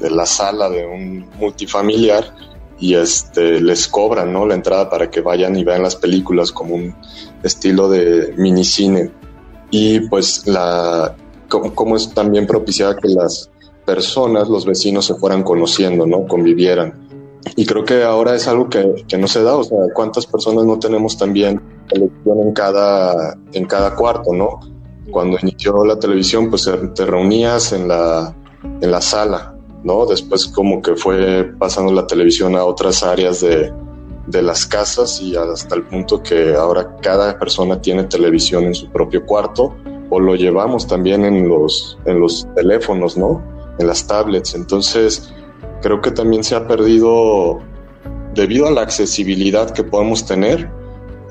[0.00, 2.34] de la sala de un multifamiliar
[2.80, 4.46] y este les cobran ¿no?
[4.46, 6.94] la entrada para que vayan y vean las películas como un
[7.42, 9.10] estilo de minicine
[9.70, 11.14] y pues la
[11.48, 13.50] como, es también propiciada que las
[13.84, 16.26] personas, los vecinos se fueran conociendo, ¿no?
[16.26, 17.08] convivieran.
[17.56, 20.64] Y creo que ahora es algo que, que no se da, o sea, cuántas personas
[20.64, 24.60] no tenemos también en cada, en cada cuarto, ¿no?
[25.10, 28.32] Cuando inició la televisión, pues te reunías en la,
[28.80, 30.06] en la sala ¿no?
[30.06, 33.72] Después como que fue pasando la televisión a otras áreas de,
[34.42, 39.26] las casas y hasta el punto que ahora cada persona tiene televisión en su propio
[39.26, 39.74] cuarto
[40.08, 43.42] o lo llevamos también en los, en los teléfonos, ¿no?
[43.80, 44.54] En las tablets.
[44.54, 45.32] Entonces,
[45.82, 47.58] creo que también se ha perdido,
[48.34, 50.70] debido a la accesibilidad que podemos tener,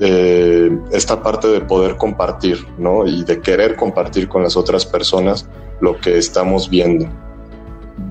[0.00, 3.06] eh, esta parte de poder compartir, ¿no?
[3.06, 5.46] Y de querer compartir con las otras personas
[5.80, 7.06] lo que estamos viendo.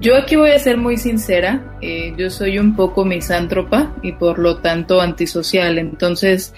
[0.02, 4.40] Yo aquí voy a ser muy sincera, eh, yo soy un poco misántropa y por
[4.40, 6.54] lo tanto antisocial, entonces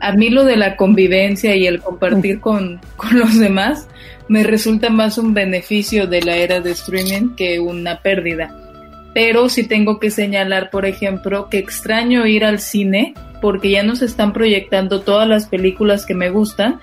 [0.00, 3.86] a mí lo de la convivencia y el compartir con, con los demás
[4.28, 8.54] me resulta más un beneficio de la era de streaming que una pérdida.
[9.12, 14.02] Pero sí tengo que señalar, por ejemplo, que extraño ir al cine porque ya nos
[14.02, 16.80] están proyectando todas las películas que me gustan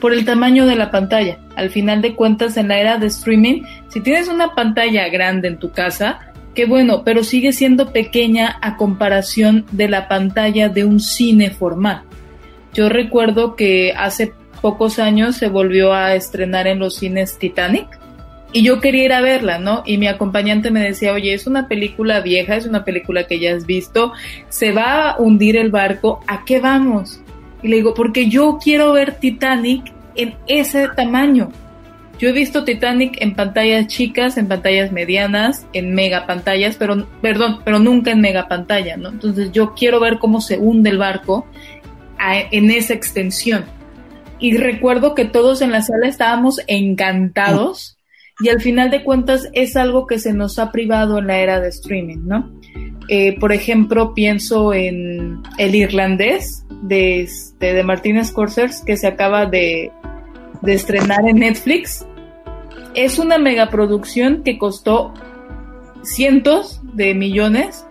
[0.00, 1.38] por el tamaño de la pantalla.
[1.56, 3.62] Al final de cuentas, en la era de streaming,
[3.94, 6.18] si tienes una pantalla grande en tu casa,
[6.52, 12.02] qué bueno, pero sigue siendo pequeña a comparación de la pantalla de un cine formal.
[12.72, 17.86] Yo recuerdo que hace pocos años se volvió a estrenar en los cines Titanic
[18.52, 19.84] y yo quería ir a verla, ¿no?
[19.86, 23.54] Y mi acompañante me decía, oye, es una película vieja, es una película que ya
[23.54, 24.12] has visto,
[24.48, 27.20] se va a hundir el barco, ¿a qué vamos?
[27.62, 31.52] Y le digo, porque yo quiero ver Titanic en ese tamaño.
[32.18, 37.60] Yo he visto Titanic en pantallas chicas, en pantallas medianas, en mega pantallas, pero, perdón,
[37.64, 39.08] pero nunca en mega pantalla, ¿no?
[39.08, 41.46] Entonces yo quiero ver cómo se hunde el barco
[42.50, 43.64] en esa extensión.
[44.38, 47.98] Y recuerdo que todos en la sala estábamos encantados
[48.40, 51.60] y al final de cuentas es algo que se nos ha privado en la era
[51.60, 52.52] de streaming, ¿no?
[53.08, 59.46] Eh, por ejemplo, pienso en El Irlandés de, este, de Martínez Scorsese que se acaba
[59.46, 59.92] de,
[60.64, 62.06] de estrenar en Netflix.
[62.94, 65.12] Es una megaproducción que costó
[66.02, 67.86] cientos de millones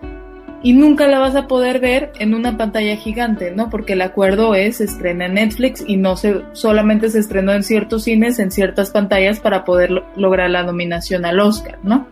[0.62, 3.68] y nunca la vas a poder ver en una pantalla gigante, ¿no?
[3.68, 8.04] Porque el acuerdo es estrena en Netflix y no se solamente se estrenó en ciertos
[8.04, 12.08] cines, en ciertas pantallas para poder lograr la nominación al Oscar, ¿no?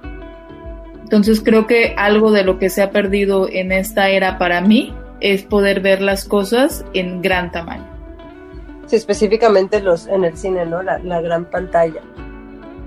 [1.02, 4.94] Entonces creo que algo de lo que se ha perdido en esta era para mí
[5.20, 7.91] es poder ver las cosas en gran tamaño.
[8.92, 10.82] Específicamente los en el cine, ¿no?
[10.82, 12.02] La, la gran pantalla.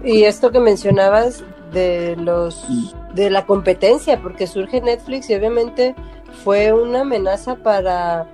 [0.03, 1.43] Y esto que mencionabas
[1.73, 2.65] de los
[3.13, 5.95] de la competencia porque surge Netflix y obviamente
[6.43, 8.27] fue una amenaza para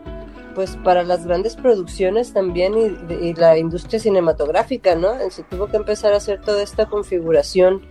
[0.54, 2.74] pues para las grandes producciones también
[3.10, 5.14] y, la industria cinematográfica, ¿no?
[5.30, 7.82] Se tuvo que empezar a hacer toda esta configuración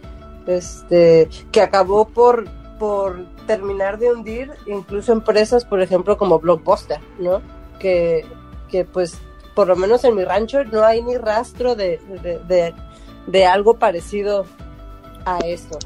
[0.46, 7.42] este que acabó por por terminar de hundir incluso empresas, por ejemplo, como Blockbuster, ¿no?
[7.78, 8.24] Que,
[8.70, 9.18] que pues
[9.54, 12.74] por lo menos en mi rancho no hay ni rastro de, de,
[13.26, 14.44] de algo parecido
[15.24, 15.78] a eso.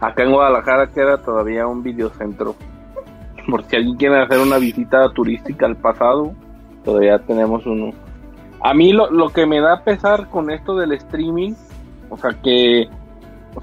[0.00, 2.54] Acá en Guadalajara queda todavía un videocentro.
[3.48, 6.34] Por si alguien quiere hacer una visita turística al pasado,
[6.84, 7.92] todavía tenemos uno.
[8.60, 11.54] A mí lo, lo que me da pesar con esto del streaming,
[12.10, 12.88] o sea que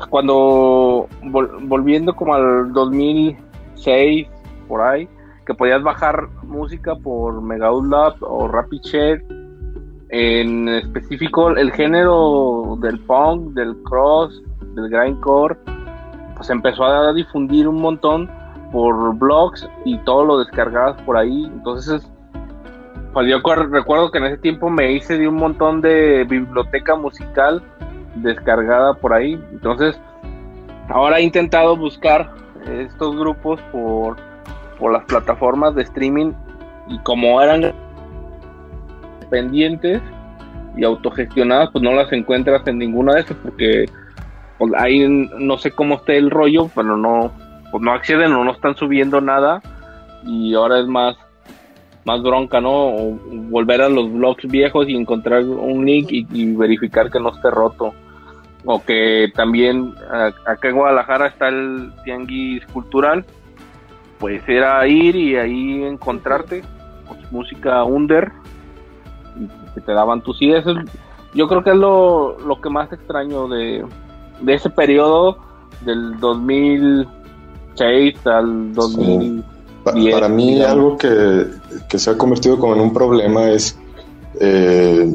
[0.09, 4.27] cuando volviendo como al 2006
[4.67, 5.07] por ahí,
[5.45, 9.25] que podías bajar música por Mega o Rapid Share,
[10.09, 14.41] en específico el género del punk, del cross,
[14.75, 15.57] del grindcore,
[16.35, 18.29] pues empezó a difundir un montón
[18.71, 21.45] por blogs y todo lo descargabas por ahí.
[21.45, 22.07] Entonces,
[23.13, 27.63] pues yo recuerdo que en ese tiempo me hice de un montón de biblioteca musical
[28.15, 29.33] descargada por ahí.
[29.51, 29.99] Entonces,
[30.89, 32.31] ahora he intentado buscar
[32.67, 34.17] estos grupos por,
[34.79, 36.31] por las plataformas de streaming
[36.89, 37.73] y como eran
[39.29, 40.01] pendientes
[40.75, 43.85] y autogestionadas, pues no las encuentras en ninguna de esas porque
[44.57, 45.07] pues, ahí
[45.37, 47.31] no sé cómo esté el rollo, pero no,
[47.71, 49.61] pues no acceden o no están subiendo nada
[50.25, 51.17] y ahora es más
[52.05, 52.91] más bronca, ¿no?
[53.49, 57.93] volver a los blogs viejos y encontrar un link y, verificar que no esté roto.
[58.65, 59.93] O que también
[60.45, 63.25] acá en Guadalajara está el tianguis cultural,
[64.23, 66.63] pues era ir y ahí encontrarte
[67.05, 68.31] pues, música under
[69.75, 70.63] que te daban tus ideas.
[71.33, 73.83] Yo creo que es lo, lo que más extraño de,
[74.39, 75.39] de ese periodo
[75.81, 80.13] del 2006 al 2010.
[80.13, 81.47] Para mí algo que,
[81.89, 83.77] se ha convertido como en un problema es
[84.39, 85.13] eh,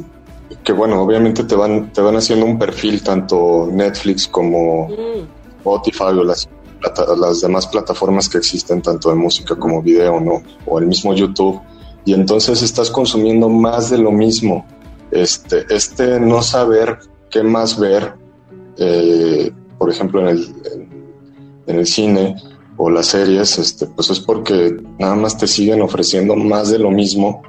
[0.63, 5.61] que bueno, obviamente te van, te van haciendo un perfil tanto Netflix como mm.
[5.61, 6.47] Spotify o las,
[7.17, 10.43] las demás plataformas que existen tanto de música como video, ¿no?
[10.67, 11.61] O el mismo YouTube.
[12.05, 14.67] Y entonces estás consumiendo más de lo mismo.
[15.11, 16.99] Este, este no saber
[17.31, 18.15] qué más ver
[18.79, 20.47] eh, por ejemplo, en el,
[21.67, 22.37] en, el cine
[22.77, 26.91] o las series, este, pues es porque nada más te siguen ofreciendo más de lo
[26.91, 27.43] mismo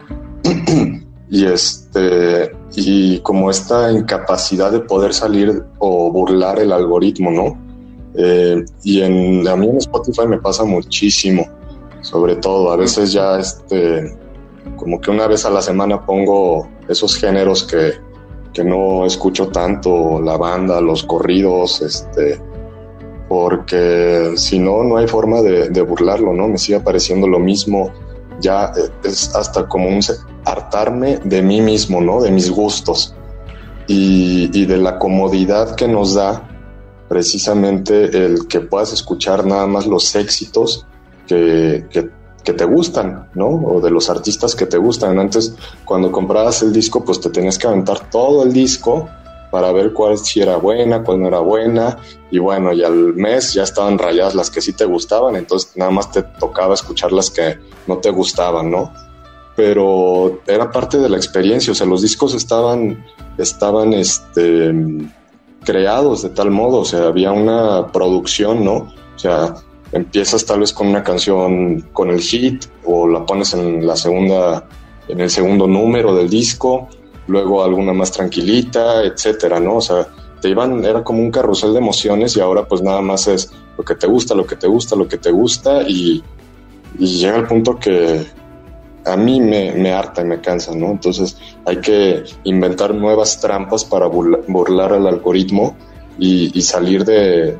[1.29, 7.68] y este y como esta incapacidad de poder salir o burlar el algoritmo, ¿no?
[8.15, 11.47] Eh, y en, a mí en Spotify me pasa muchísimo,
[12.01, 14.17] sobre todo, a veces ya este,
[14.77, 17.93] como que una vez a la semana pongo esos géneros que,
[18.53, 22.41] que no escucho tanto la banda, los corridos, este,
[23.27, 26.47] porque si no, no hay forma de, burlarlo, ¿no?
[26.47, 27.91] Me sigue pareciendo lo mismo,
[28.41, 29.99] ya eh, es hasta como un
[30.45, 32.21] hartarme de mí mismo, ¿no?
[32.21, 33.13] De mis gustos
[33.87, 36.48] y, y de la comodidad que nos da
[37.09, 40.85] precisamente el que puedas escuchar nada más los éxitos
[41.27, 41.85] que,
[42.43, 43.47] que te gustan, ¿no?
[43.47, 45.19] O de los artistas que te gustan.
[45.19, 45.53] Antes,
[45.85, 49.07] cuando comprabas el disco, pues te tenías que aventar todo el disco
[49.51, 51.97] para ver cuál si era buena, cuál no era buena.
[52.31, 55.91] Y bueno, y al mes ya estaban rayadas las que sí te gustaban, entonces nada
[55.91, 57.57] más te tocaba escuchar las que
[57.87, 58.93] no te gustaban, ¿no?
[59.55, 63.03] Pero era parte de la experiencia, o sea, los discos estaban,
[63.37, 64.73] estaban, este,
[65.63, 68.93] creados de tal modo, o sea, había una producción, ¿no?
[69.15, 69.55] O sea,
[69.91, 74.67] empiezas tal vez con una canción con el hit o la pones en la segunda
[75.07, 76.87] en el segundo número del disco,
[77.27, 79.77] luego alguna más tranquilita, etcétera, ¿no?
[79.77, 80.07] O sea,
[80.39, 83.83] te iban era como un carrusel de emociones y ahora pues nada más es lo
[83.83, 86.23] que te gusta, lo que te gusta, lo que te gusta y,
[86.97, 88.25] llega el punto que
[89.05, 90.91] a mí me, harta y me cansa, ¿no?
[90.91, 95.75] Entonces hay que inventar nuevas trampas para burlar al algoritmo
[96.17, 97.57] y, salir de,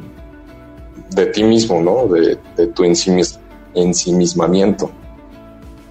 [1.11, 2.07] de ti mismo, ¿no?
[2.07, 2.37] De,
[2.67, 2.83] tu
[3.73, 4.91] ensimismamiento.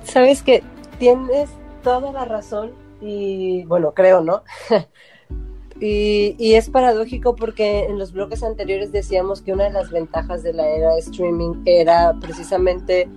[0.05, 0.63] Sabes que
[0.99, 1.49] tienes
[1.83, 4.43] toda la razón y bueno, creo, ¿no?
[5.81, 10.43] y, y, es paradójico porque en los bloques anteriores decíamos que una de las ventajas
[10.43, 13.09] de la era de streaming era precisamente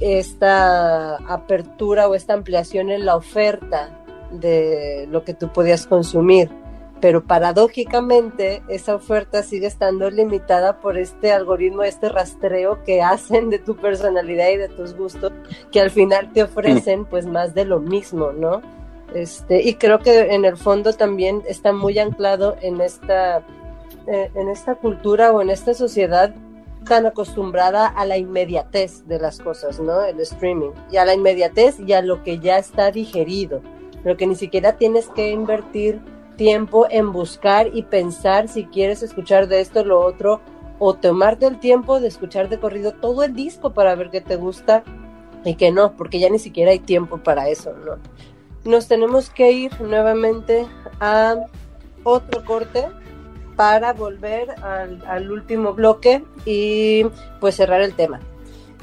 [0.00, 3.90] esta apertura o esta ampliación en la oferta
[4.30, 6.50] de lo que tú podías consumir
[7.00, 13.58] pero paradójicamente esa oferta sigue estando limitada por este algoritmo, este rastreo que hacen de
[13.58, 15.32] tu personalidad y de tus gustos,
[15.70, 18.62] que al final te ofrecen pues más de lo mismo, ¿no?
[19.14, 23.38] Este, y creo que en el fondo también está muy anclado en esta,
[24.06, 26.34] eh, en esta cultura o en esta sociedad
[26.86, 30.02] tan acostumbrada a la inmediatez de las cosas, ¿no?
[30.02, 33.60] El streaming, y a la inmediatez y a lo que ya está digerido,
[34.02, 36.00] pero que ni siquiera tienes que invertir
[36.36, 40.40] tiempo en buscar y pensar si quieres escuchar de esto o lo otro,
[40.78, 44.36] o tomarte el tiempo de escuchar de corrido todo el disco para ver qué te
[44.36, 44.84] gusta
[45.44, 47.96] y que no, porque ya ni siquiera hay tiempo para eso, ¿no?
[48.64, 50.66] Nos tenemos que ir nuevamente
[51.00, 51.36] a
[52.04, 52.86] otro corte
[53.56, 57.04] para volver al, al último bloque y
[57.40, 58.20] pues cerrar el tema.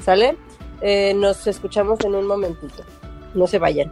[0.04, 0.36] ¿Sale?
[0.80, 2.82] Eh, nos escuchamos en un momentito.
[3.34, 3.90] No se vayan.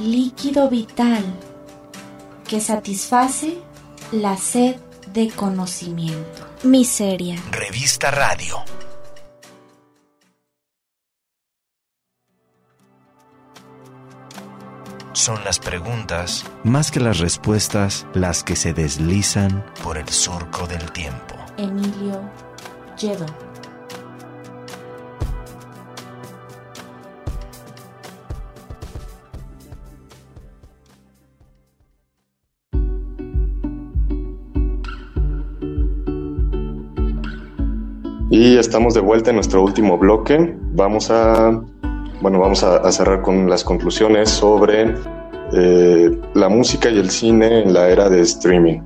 [0.00, 1.24] líquido vital
[2.48, 3.58] que satisface
[4.12, 4.76] la sed
[5.12, 6.46] de conocimiento.
[6.62, 7.36] Miseria.
[7.50, 8.79] Revista Radio.
[15.20, 20.90] Son las preguntas, más que las respuestas, las que se deslizan por el surco del
[20.92, 21.34] tiempo.
[21.58, 22.22] Emilio
[22.98, 23.26] Lledó.
[38.30, 40.56] Y estamos de vuelta en nuestro último bloque.
[40.72, 41.62] Vamos a,
[42.20, 44.94] bueno, vamos a, cerrar con las conclusiones sobre
[45.52, 48.80] eh, la música y el cine en la era de streaming.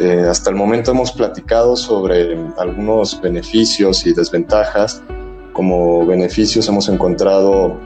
[0.00, 5.02] Eh, hasta el momento hemos platicado sobre algunos beneficios y desventajas.
[5.52, 7.78] Como beneficios hemos encontrado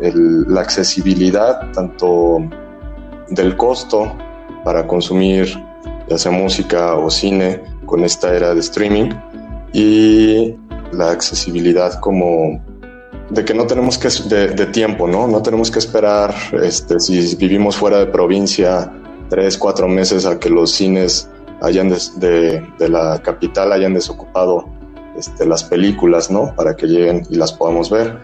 [0.00, 2.38] la accesibilidad tanto
[3.30, 4.14] del costo
[4.64, 5.48] para consumir
[6.08, 9.10] ya sea música o cine con esta era de streaming
[9.72, 10.54] y
[10.92, 12.62] la accesibilidad como
[13.30, 15.26] de que no tenemos que de, tiempo, ¿no?
[15.26, 18.90] No tenemos que esperar, este, si vivimos fuera de provincia,
[19.28, 21.28] tres, cuatro meses a que los cines
[21.60, 24.68] hayan de, la capital hayan desocupado
[25.16, 26.54] este, las películas, ¿no?
[26.54, 28.18] Para que lleguen y las podamos ver.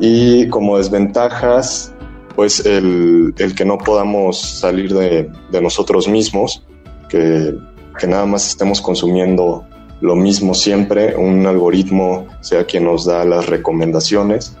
[0.00, 1.92] Y como desventajas,
[2.34, 5.30] pues el, el que no podamos salir de,
[5.60, 6.62] nosotros mismos,
[7.08, 7.54] que,
[7.98, 9.66] que nada más estemos consumiendo
[10.06, 14.56] lo mismo siempre, un algoritmo sea quien nos da las recomendaciones.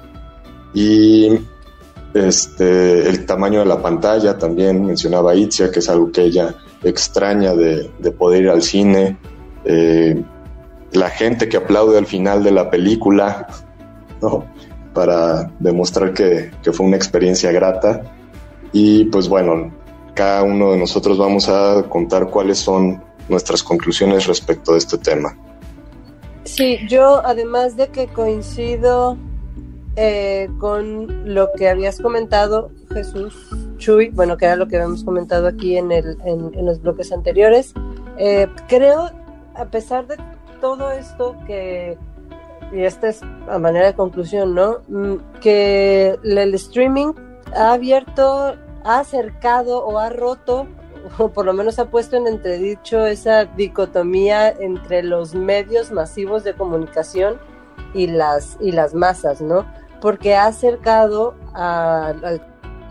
[0.74, 1.38] Y
[2.14, 7.54] este, el tamaño de la pantalla también mencionaba Itzia, que es algo que ella extraña
[7.54, 7.88] de,
[8.18, 9.16] poder ir al cine,
[9.64, 10.20] eh,
[10.92, 13.46] la gente que aplaude al final de la película,
[14.94, 18.02] para demostrar que, que fue una experiencia grata.
[18.72, 19.72] Y pues bueno,
[20.14, 25.36] cada uno de nosotros vamos a contar cuáles son nuestras conclusiones respecto de este tema.
[26.44, 29.16] Sí, yo además de que coincido
[29.96, 33.34] eh, con lo que habías comentado, Jesús
[33.78, 37.74] Chuy, bueno, que era lo que habíamos comentado aquí en, el, en, los bloques anteriores,
[38.18, 39.10] eh, creo,
[39.54, 40.16] a pesar de
[40.60, 41.98] todo esto que,
[42.72, 44.78] y esta es a manera de conclusión, ¿no?
[44.88, 47.12] Mm, que el streaming
[47.54, 48.54] ha abierto
[48.86, 50.68] ha acercado o ha roto
[51.18, 56.54] o por lo menos ha puesto en entredicho esa dicotomía entre los medios masivos de
[56.54, 57.38] comunicación
[57.94, 59.66] y las, y las masas, ¿no?
[60.00, 62.12] Porque ha acercado a,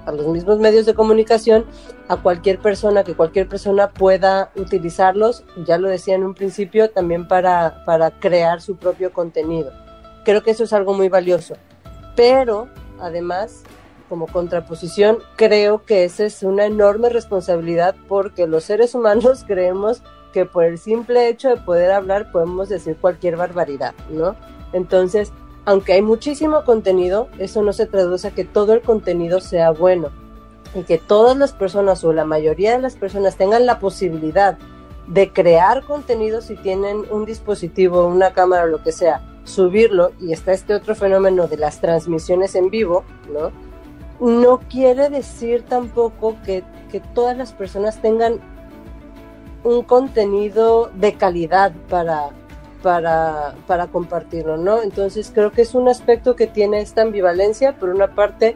[0.06, 1.66] a, los mismos medios de comunicación
[2.08, 7.28] a cualquier persona, que cualquier persona pueda utilizarlos, ya lo decía en un principio, también
[7.28, 9.72] para, para crear su propio contenido.
[10.24, 11.56] Creo que eso es algo muy valioso.
[12.16, 12.68] Pero,
[13.00, 13.64] además,
[14.16, 20.46] como contraposición, creo que esa es una enorme responsabilidad porque los seres humanos creemos que
[20.46, 24.38] por el simple hecho de poder hablar podemos decir cualquier barbaridad, ¿no?
[24.72, 25.34] Entonces,
[25.66, 30.12] aunque hay muchísimo contenido, eso no se traduce a que todo el contenido sea bueno
[30.74, 34.58] y que todas las personas o la mayoría de las personas tengan la posibilidad
[35.08, 40.32] de crear contenido si tienen un dispositivo, una cámara o lo que sea, subirlo y
[40.32, 43.04] está este otro fenómeno de las transmisiones en vivo,
[43.34, 43.52] ¿no?
[44.20, 46.64] No quiere decir tampoco que,
[47.14, 48.40] todas las personas tengan
[49.66, 52.30] un contenido de calidad para,
[52.82, 54.82] para, para, compartirlo, ¿no?
[54.82, 57.78] Entonces creo que es un aspecto que tiene esta ambivalencia.
[57.78, 58.56] Por una parte,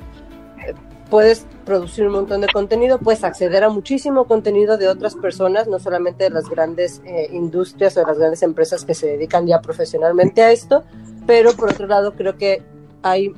[0.65, 0.73] eh,
[1.09, 5.79] puedes producir un montón de contenido, puedes acceder a muchísimo contenido de otras personas, no
[5.79, 9.59] solamente de las grandes eh, industrias o de las grandes empresas que se dedican ya
[9.59, 10.83] profesionalmente a esto,
[11.27, 12.63] pero por otro lado creo que
[13.01, 13.33] hay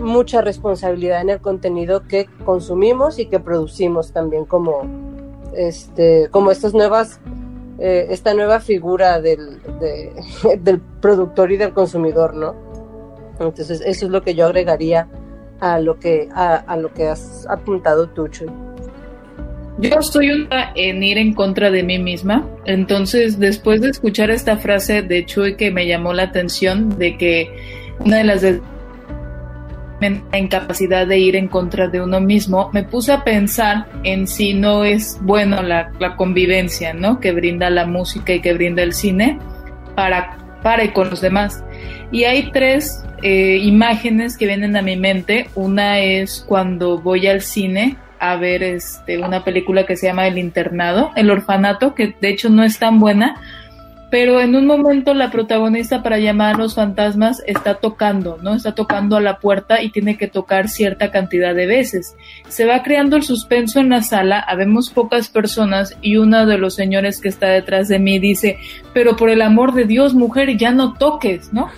[0.00, 4.82] mucha responsabilidad en el contenido que consumimos y que producimos también como
[5.54, 7.20] este como estas nuevas
[7.78, 9.60] eh, esta nueva figura del,
[10.60, 12.54] del productor y del consumidor no
[13.32, 15.08] entonces eso es lo que yo agregaría
[15.60, 18.50] a lo que a, lo que has apuntado tú Chuy
[19.78, 22.46] yo estoy una en ir en contra de mí misma.
[22.66, 27.48] Entonces, después de escuchar esta frase de Chuy que me llamó la atención de que
[28.00, 28.42] una de las
[30.00, 34.54] la incapacidad de ir en contra de uno mismo, me puse a pensar en si
[34.54, 37.20] no es bueno la, convivencia, ¿no?
[37.20, 39.38] Que brinda la música y que brinda el cine
[39.94, 41.62] para, para y con los demás.
[42.10, 45.48] Y hay tres eh, imágenes que vienen a mi mente.
[45.54, 50.38] Una es cuando voy al cine a ver este, una película que se llama El
[50.38, 53.40] Internado, El Orfanato, que de hecho no es tan buena,
[54.10, 58.54] pero en un momento la protagonista para llamar a los fantasmas está tocando, ¿no?
[58.54, 62.16] Está tocando a la puerta y tiene que tocar cierta cantidad de veces.
[62.48, 66.74] Se va creando el suspenso en la sala, habemos pocas personas y uno de los
[66.74, 68.58] señores que está detrás de mí dice,
[68.92, 71.70] pero por el amor de Dios, mujer, ya no toques, ¿no?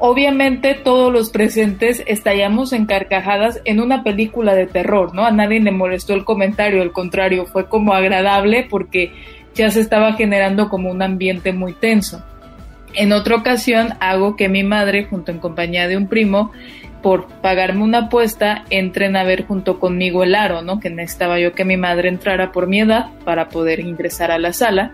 [0.00, 5.24] Obviamente todos los presentes estallamos en carcajadas en una película de terror, ¿no?
[5.24, 9.12] A nadie le molestó el comentario, al contrario, fue como agradable porque
[9.54, 12.22] ya se estaba generando como un ambiente muy tenso.
[12.94, 16.52] En otra ocasión hago que mi madre, junto en compañía de un primo,
[17.02, 20.80] por pagarme una apuesta, entren a ver junto conmigo el aro, ¿no?
[20.80, 24.52] Que necesitaba yo que mi madre entrara por mi edad para poder ingresar a la
[24.52, 24.92] sala.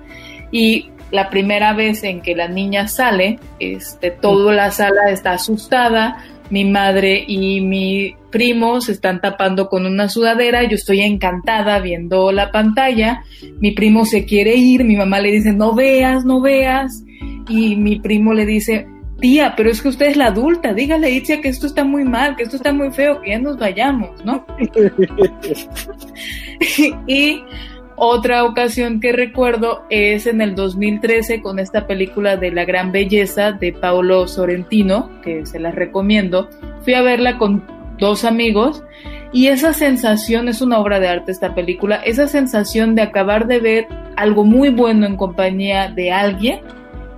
[0.50, 6.18] Y la primera vez en que la niña sale, este, toda la sala está asustada,
[6.50, 12.32] mi madre y mi primo se están tapando con una sudadera, yo estoy encantada viendo
[12.32, 13.22] la pantalla,
[13.58, 17.04] mi primo se quiere ir, mi mamá le dice, no veas, no veas,
[17.48, 18.86] y mi primo le dice,
[19.20, 22.36] tía, pero es que usted es la adulta, dígale Itzia que esto está muy mal,
[22.36, 24.44] que esto está muy feo, que ya nos vayamos, ¿no?
[27.06, 27.42] y
[27.96, 33.52] otra ocasión que recuerdo es en el 2013 con esta película de La Gran Belleza
[33.52, 36.48] de Paolo Sorrentino, que se las recomiendo.
[36.82, 37.64] Fui a verla con
[37.98, 38.82] dos amigos
[39.32, 43.60] y esa sensación es una obra de arte esta película, esa sensación de acabar de
[43.60, 43.86] ver
[44.16, 46.60] algo muy bueno en compañía de alguien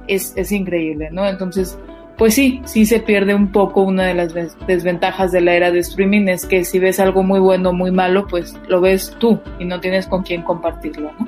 [0.08, 1.26] es, es increíble, ¿no?
[1.26, 1.78] Entonces,
[2.16, 4.34] pues sí, sí se pierde un poco una de las
[4.66, 7.90] desventajas de la era de streaming, es que si ves algo muy bueno o muy
[7.90, 11.26] malo, pues lo ves tú y no tienes con quién compartirlo, ¿no?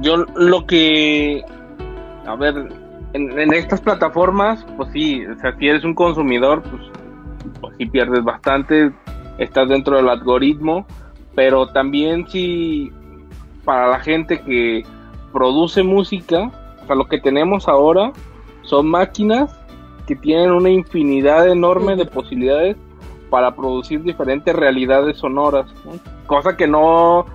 [0.00, 1.42] Yo lo que,
[2.26, 2.68] a ver,
[3.14, 6.82] en, estas plataformas, pues sí, o sea, si eres un consumidor, pues,
[7.60, 8.92] pues sí pierdes bastante,
[9.38, 10.86] estás dentro del algoritmo,
[11.34, 12.92] pero también si
[13.64, 14.82] para la gente que
[15.32, 16.50] produce música,
[16.82, 18.12] o sea, lo que tenemos ahora,
[18.64, 19.58] son máquinas
[20.06, 22.76] que tienen una infinidad enorme de posibilidades
[23.30, 25.66] para producir diferentes realidades sonoras,
[26.26, 27.26] cosa que no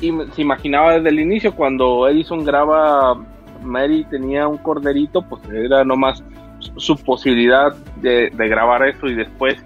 [0.00, 3.16] se imaginaba desde el inicio cuando Edison graba
[3.62, 6.22] Mary tenía un corderito, pues era nomás
[6.76, 9.56] su posibilidad de, grabar eso y después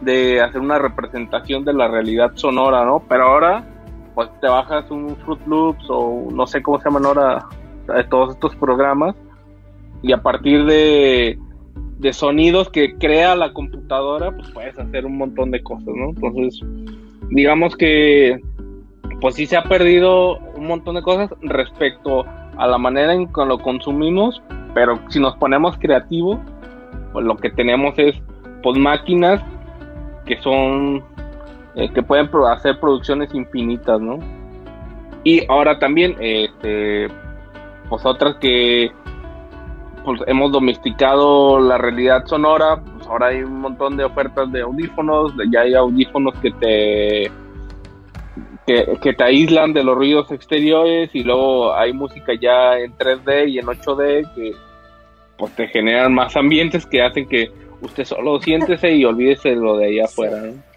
[0.00, 3.02] de hacer una representación de la realidad sonora, ¿no?
[3.08, 3.64] Pero ahora,
[4.14, 7.46] pues te bajas un Fruit Loops o no sé cómo se llaman ahora
[8.10, 9.14] todos estos programas
[10.02, 11.38] y a partir de,
[12.12, 16.10] sonidos que crea la computadora, pues puedes hacer un montón de cosas, ¿no?
[16.10, 16.60] Entonces,
[17.30, 18.40] digamos que
[19.20, 22.24] pues sí se ha perdido un montón de cosas respecto
[22.56, 24.40] a la manera en que lo consumimos,
[24.74, 26.38] pero si nos ponemos creativos,
[27.12, 28.14] pues lo que tenemos es
[28.62, 29.42] pues máquinas
[30.24, 31.02] que son
[31.74, 34.18] eh, que pueden hacer producciones infinitas, ¿no?
[35.24, 37.08] Y ahora también, este,
[37.88, 38.90] pues otras que
[40.08, 45.34] pues hemos domesticado la realidad sonora, pues ahora hay un montón de ofertas de audífonos,
[45.52, 47.30] ya hay audífonos que te
[48.66, 53.58] que, te aíslan de los ruidos exteriores y luego hay música ya en 3D y
[53.58, 54.52] en 8D que
[55.36, 57.50] pues te generan más ambientes que hacen que
[57.82, 60.40] usted solo siéntese y olvídese de lo de allá afuera.
[60.40, 60.67] ¿no?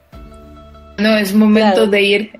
[1.10, 2.40] Es momento de ir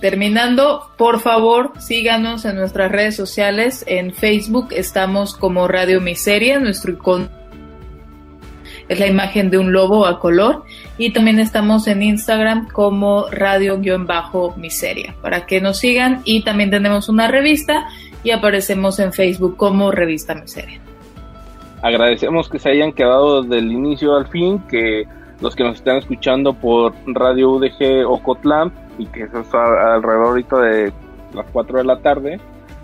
[0.00, 0.90] terminando.
[0.96, 3.84] Por favor, síganos en nuestras redes sociales.
[3.86, 7.38] En Facebook estamos como Radio Miseria, nuestro icono
[8.88, 10.64] es la imagen de un lobo a color.
[10.96, 16.22] Y también estamos en Instagram como radio-miseria para que nos sigan.
[16.24, 17.86] Y también tenemos una revista
[18.24, 20.80] y aparecemos en Facebook como Revista Miseria.
[21.82, 25.04] Agradecemos que se hayan quedado desde el inicio al fin, que
[25.40, 30.92] los que nos están escuchando por Radio UDG Ocotlán y que eso es alrededor de
[31.34, 32.40] las 4 de la tarde,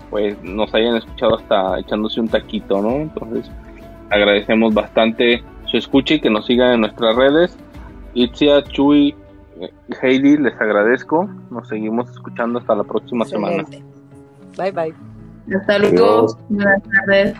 [0.09, 2.95] pues nos hayan escuchado hasta echándose un taquito, ¿no?
[2.97, 3.51] Entonces
[4.09, 7.57] agradecemos bastante su escucha y que nos sigan en nuestras redes.
[8.13, 9.15] Itzia, Chuy,
[9.59, 11.29] eh, Heidi, les agradezco.
[11.49, 13.63] Nos seguimos escuchando hasta la próxima semana.
[14.57, 14.93] Bye bye.
[15.53, 16.27] Hasta luego.
[16.49, 17.35] Buenas tardes.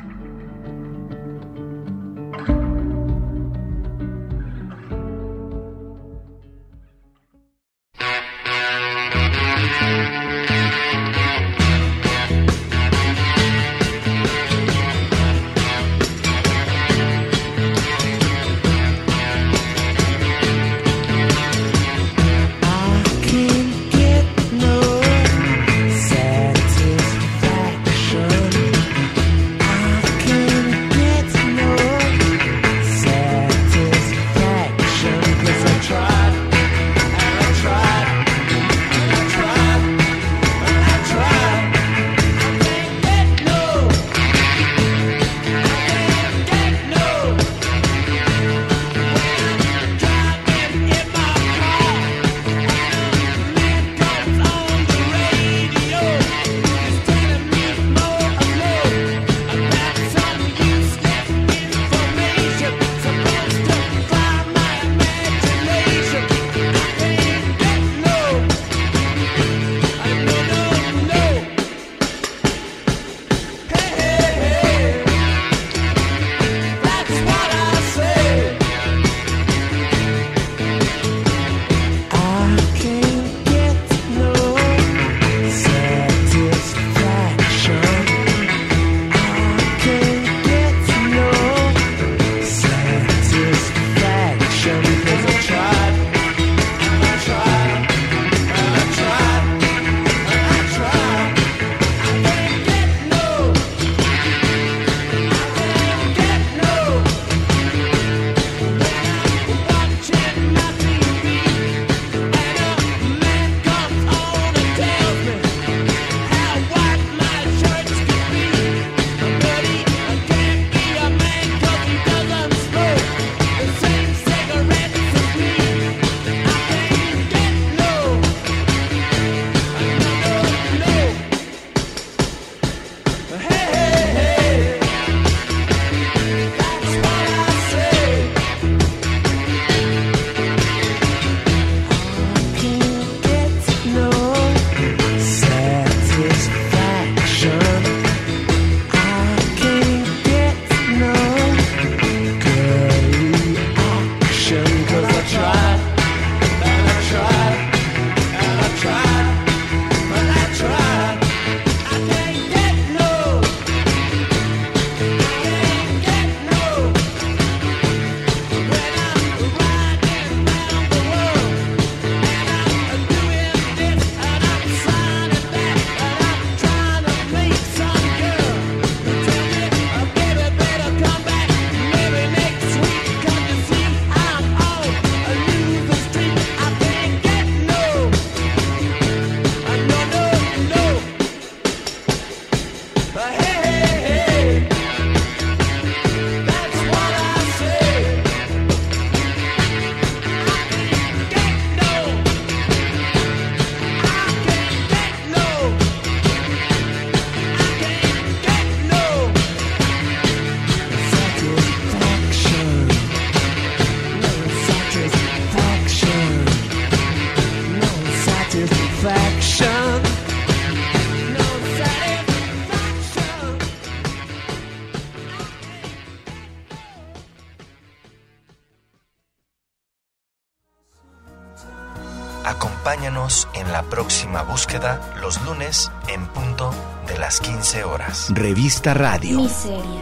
[234.76, 236.72] Búsqueda los lunes en punto
[237.08, 238.28] de las 15 horas.
[238.34, 239.40] Revista Radio.
[239.40, 240.02] Miseria.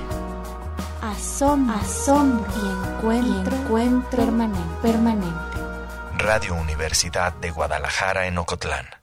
[1.02, 5.58] Asombro, asombro y encuentro, encuentro permanente, permanente.
[6.18, 9.03] Radio Universidad de Guadalajara en Ocotlán.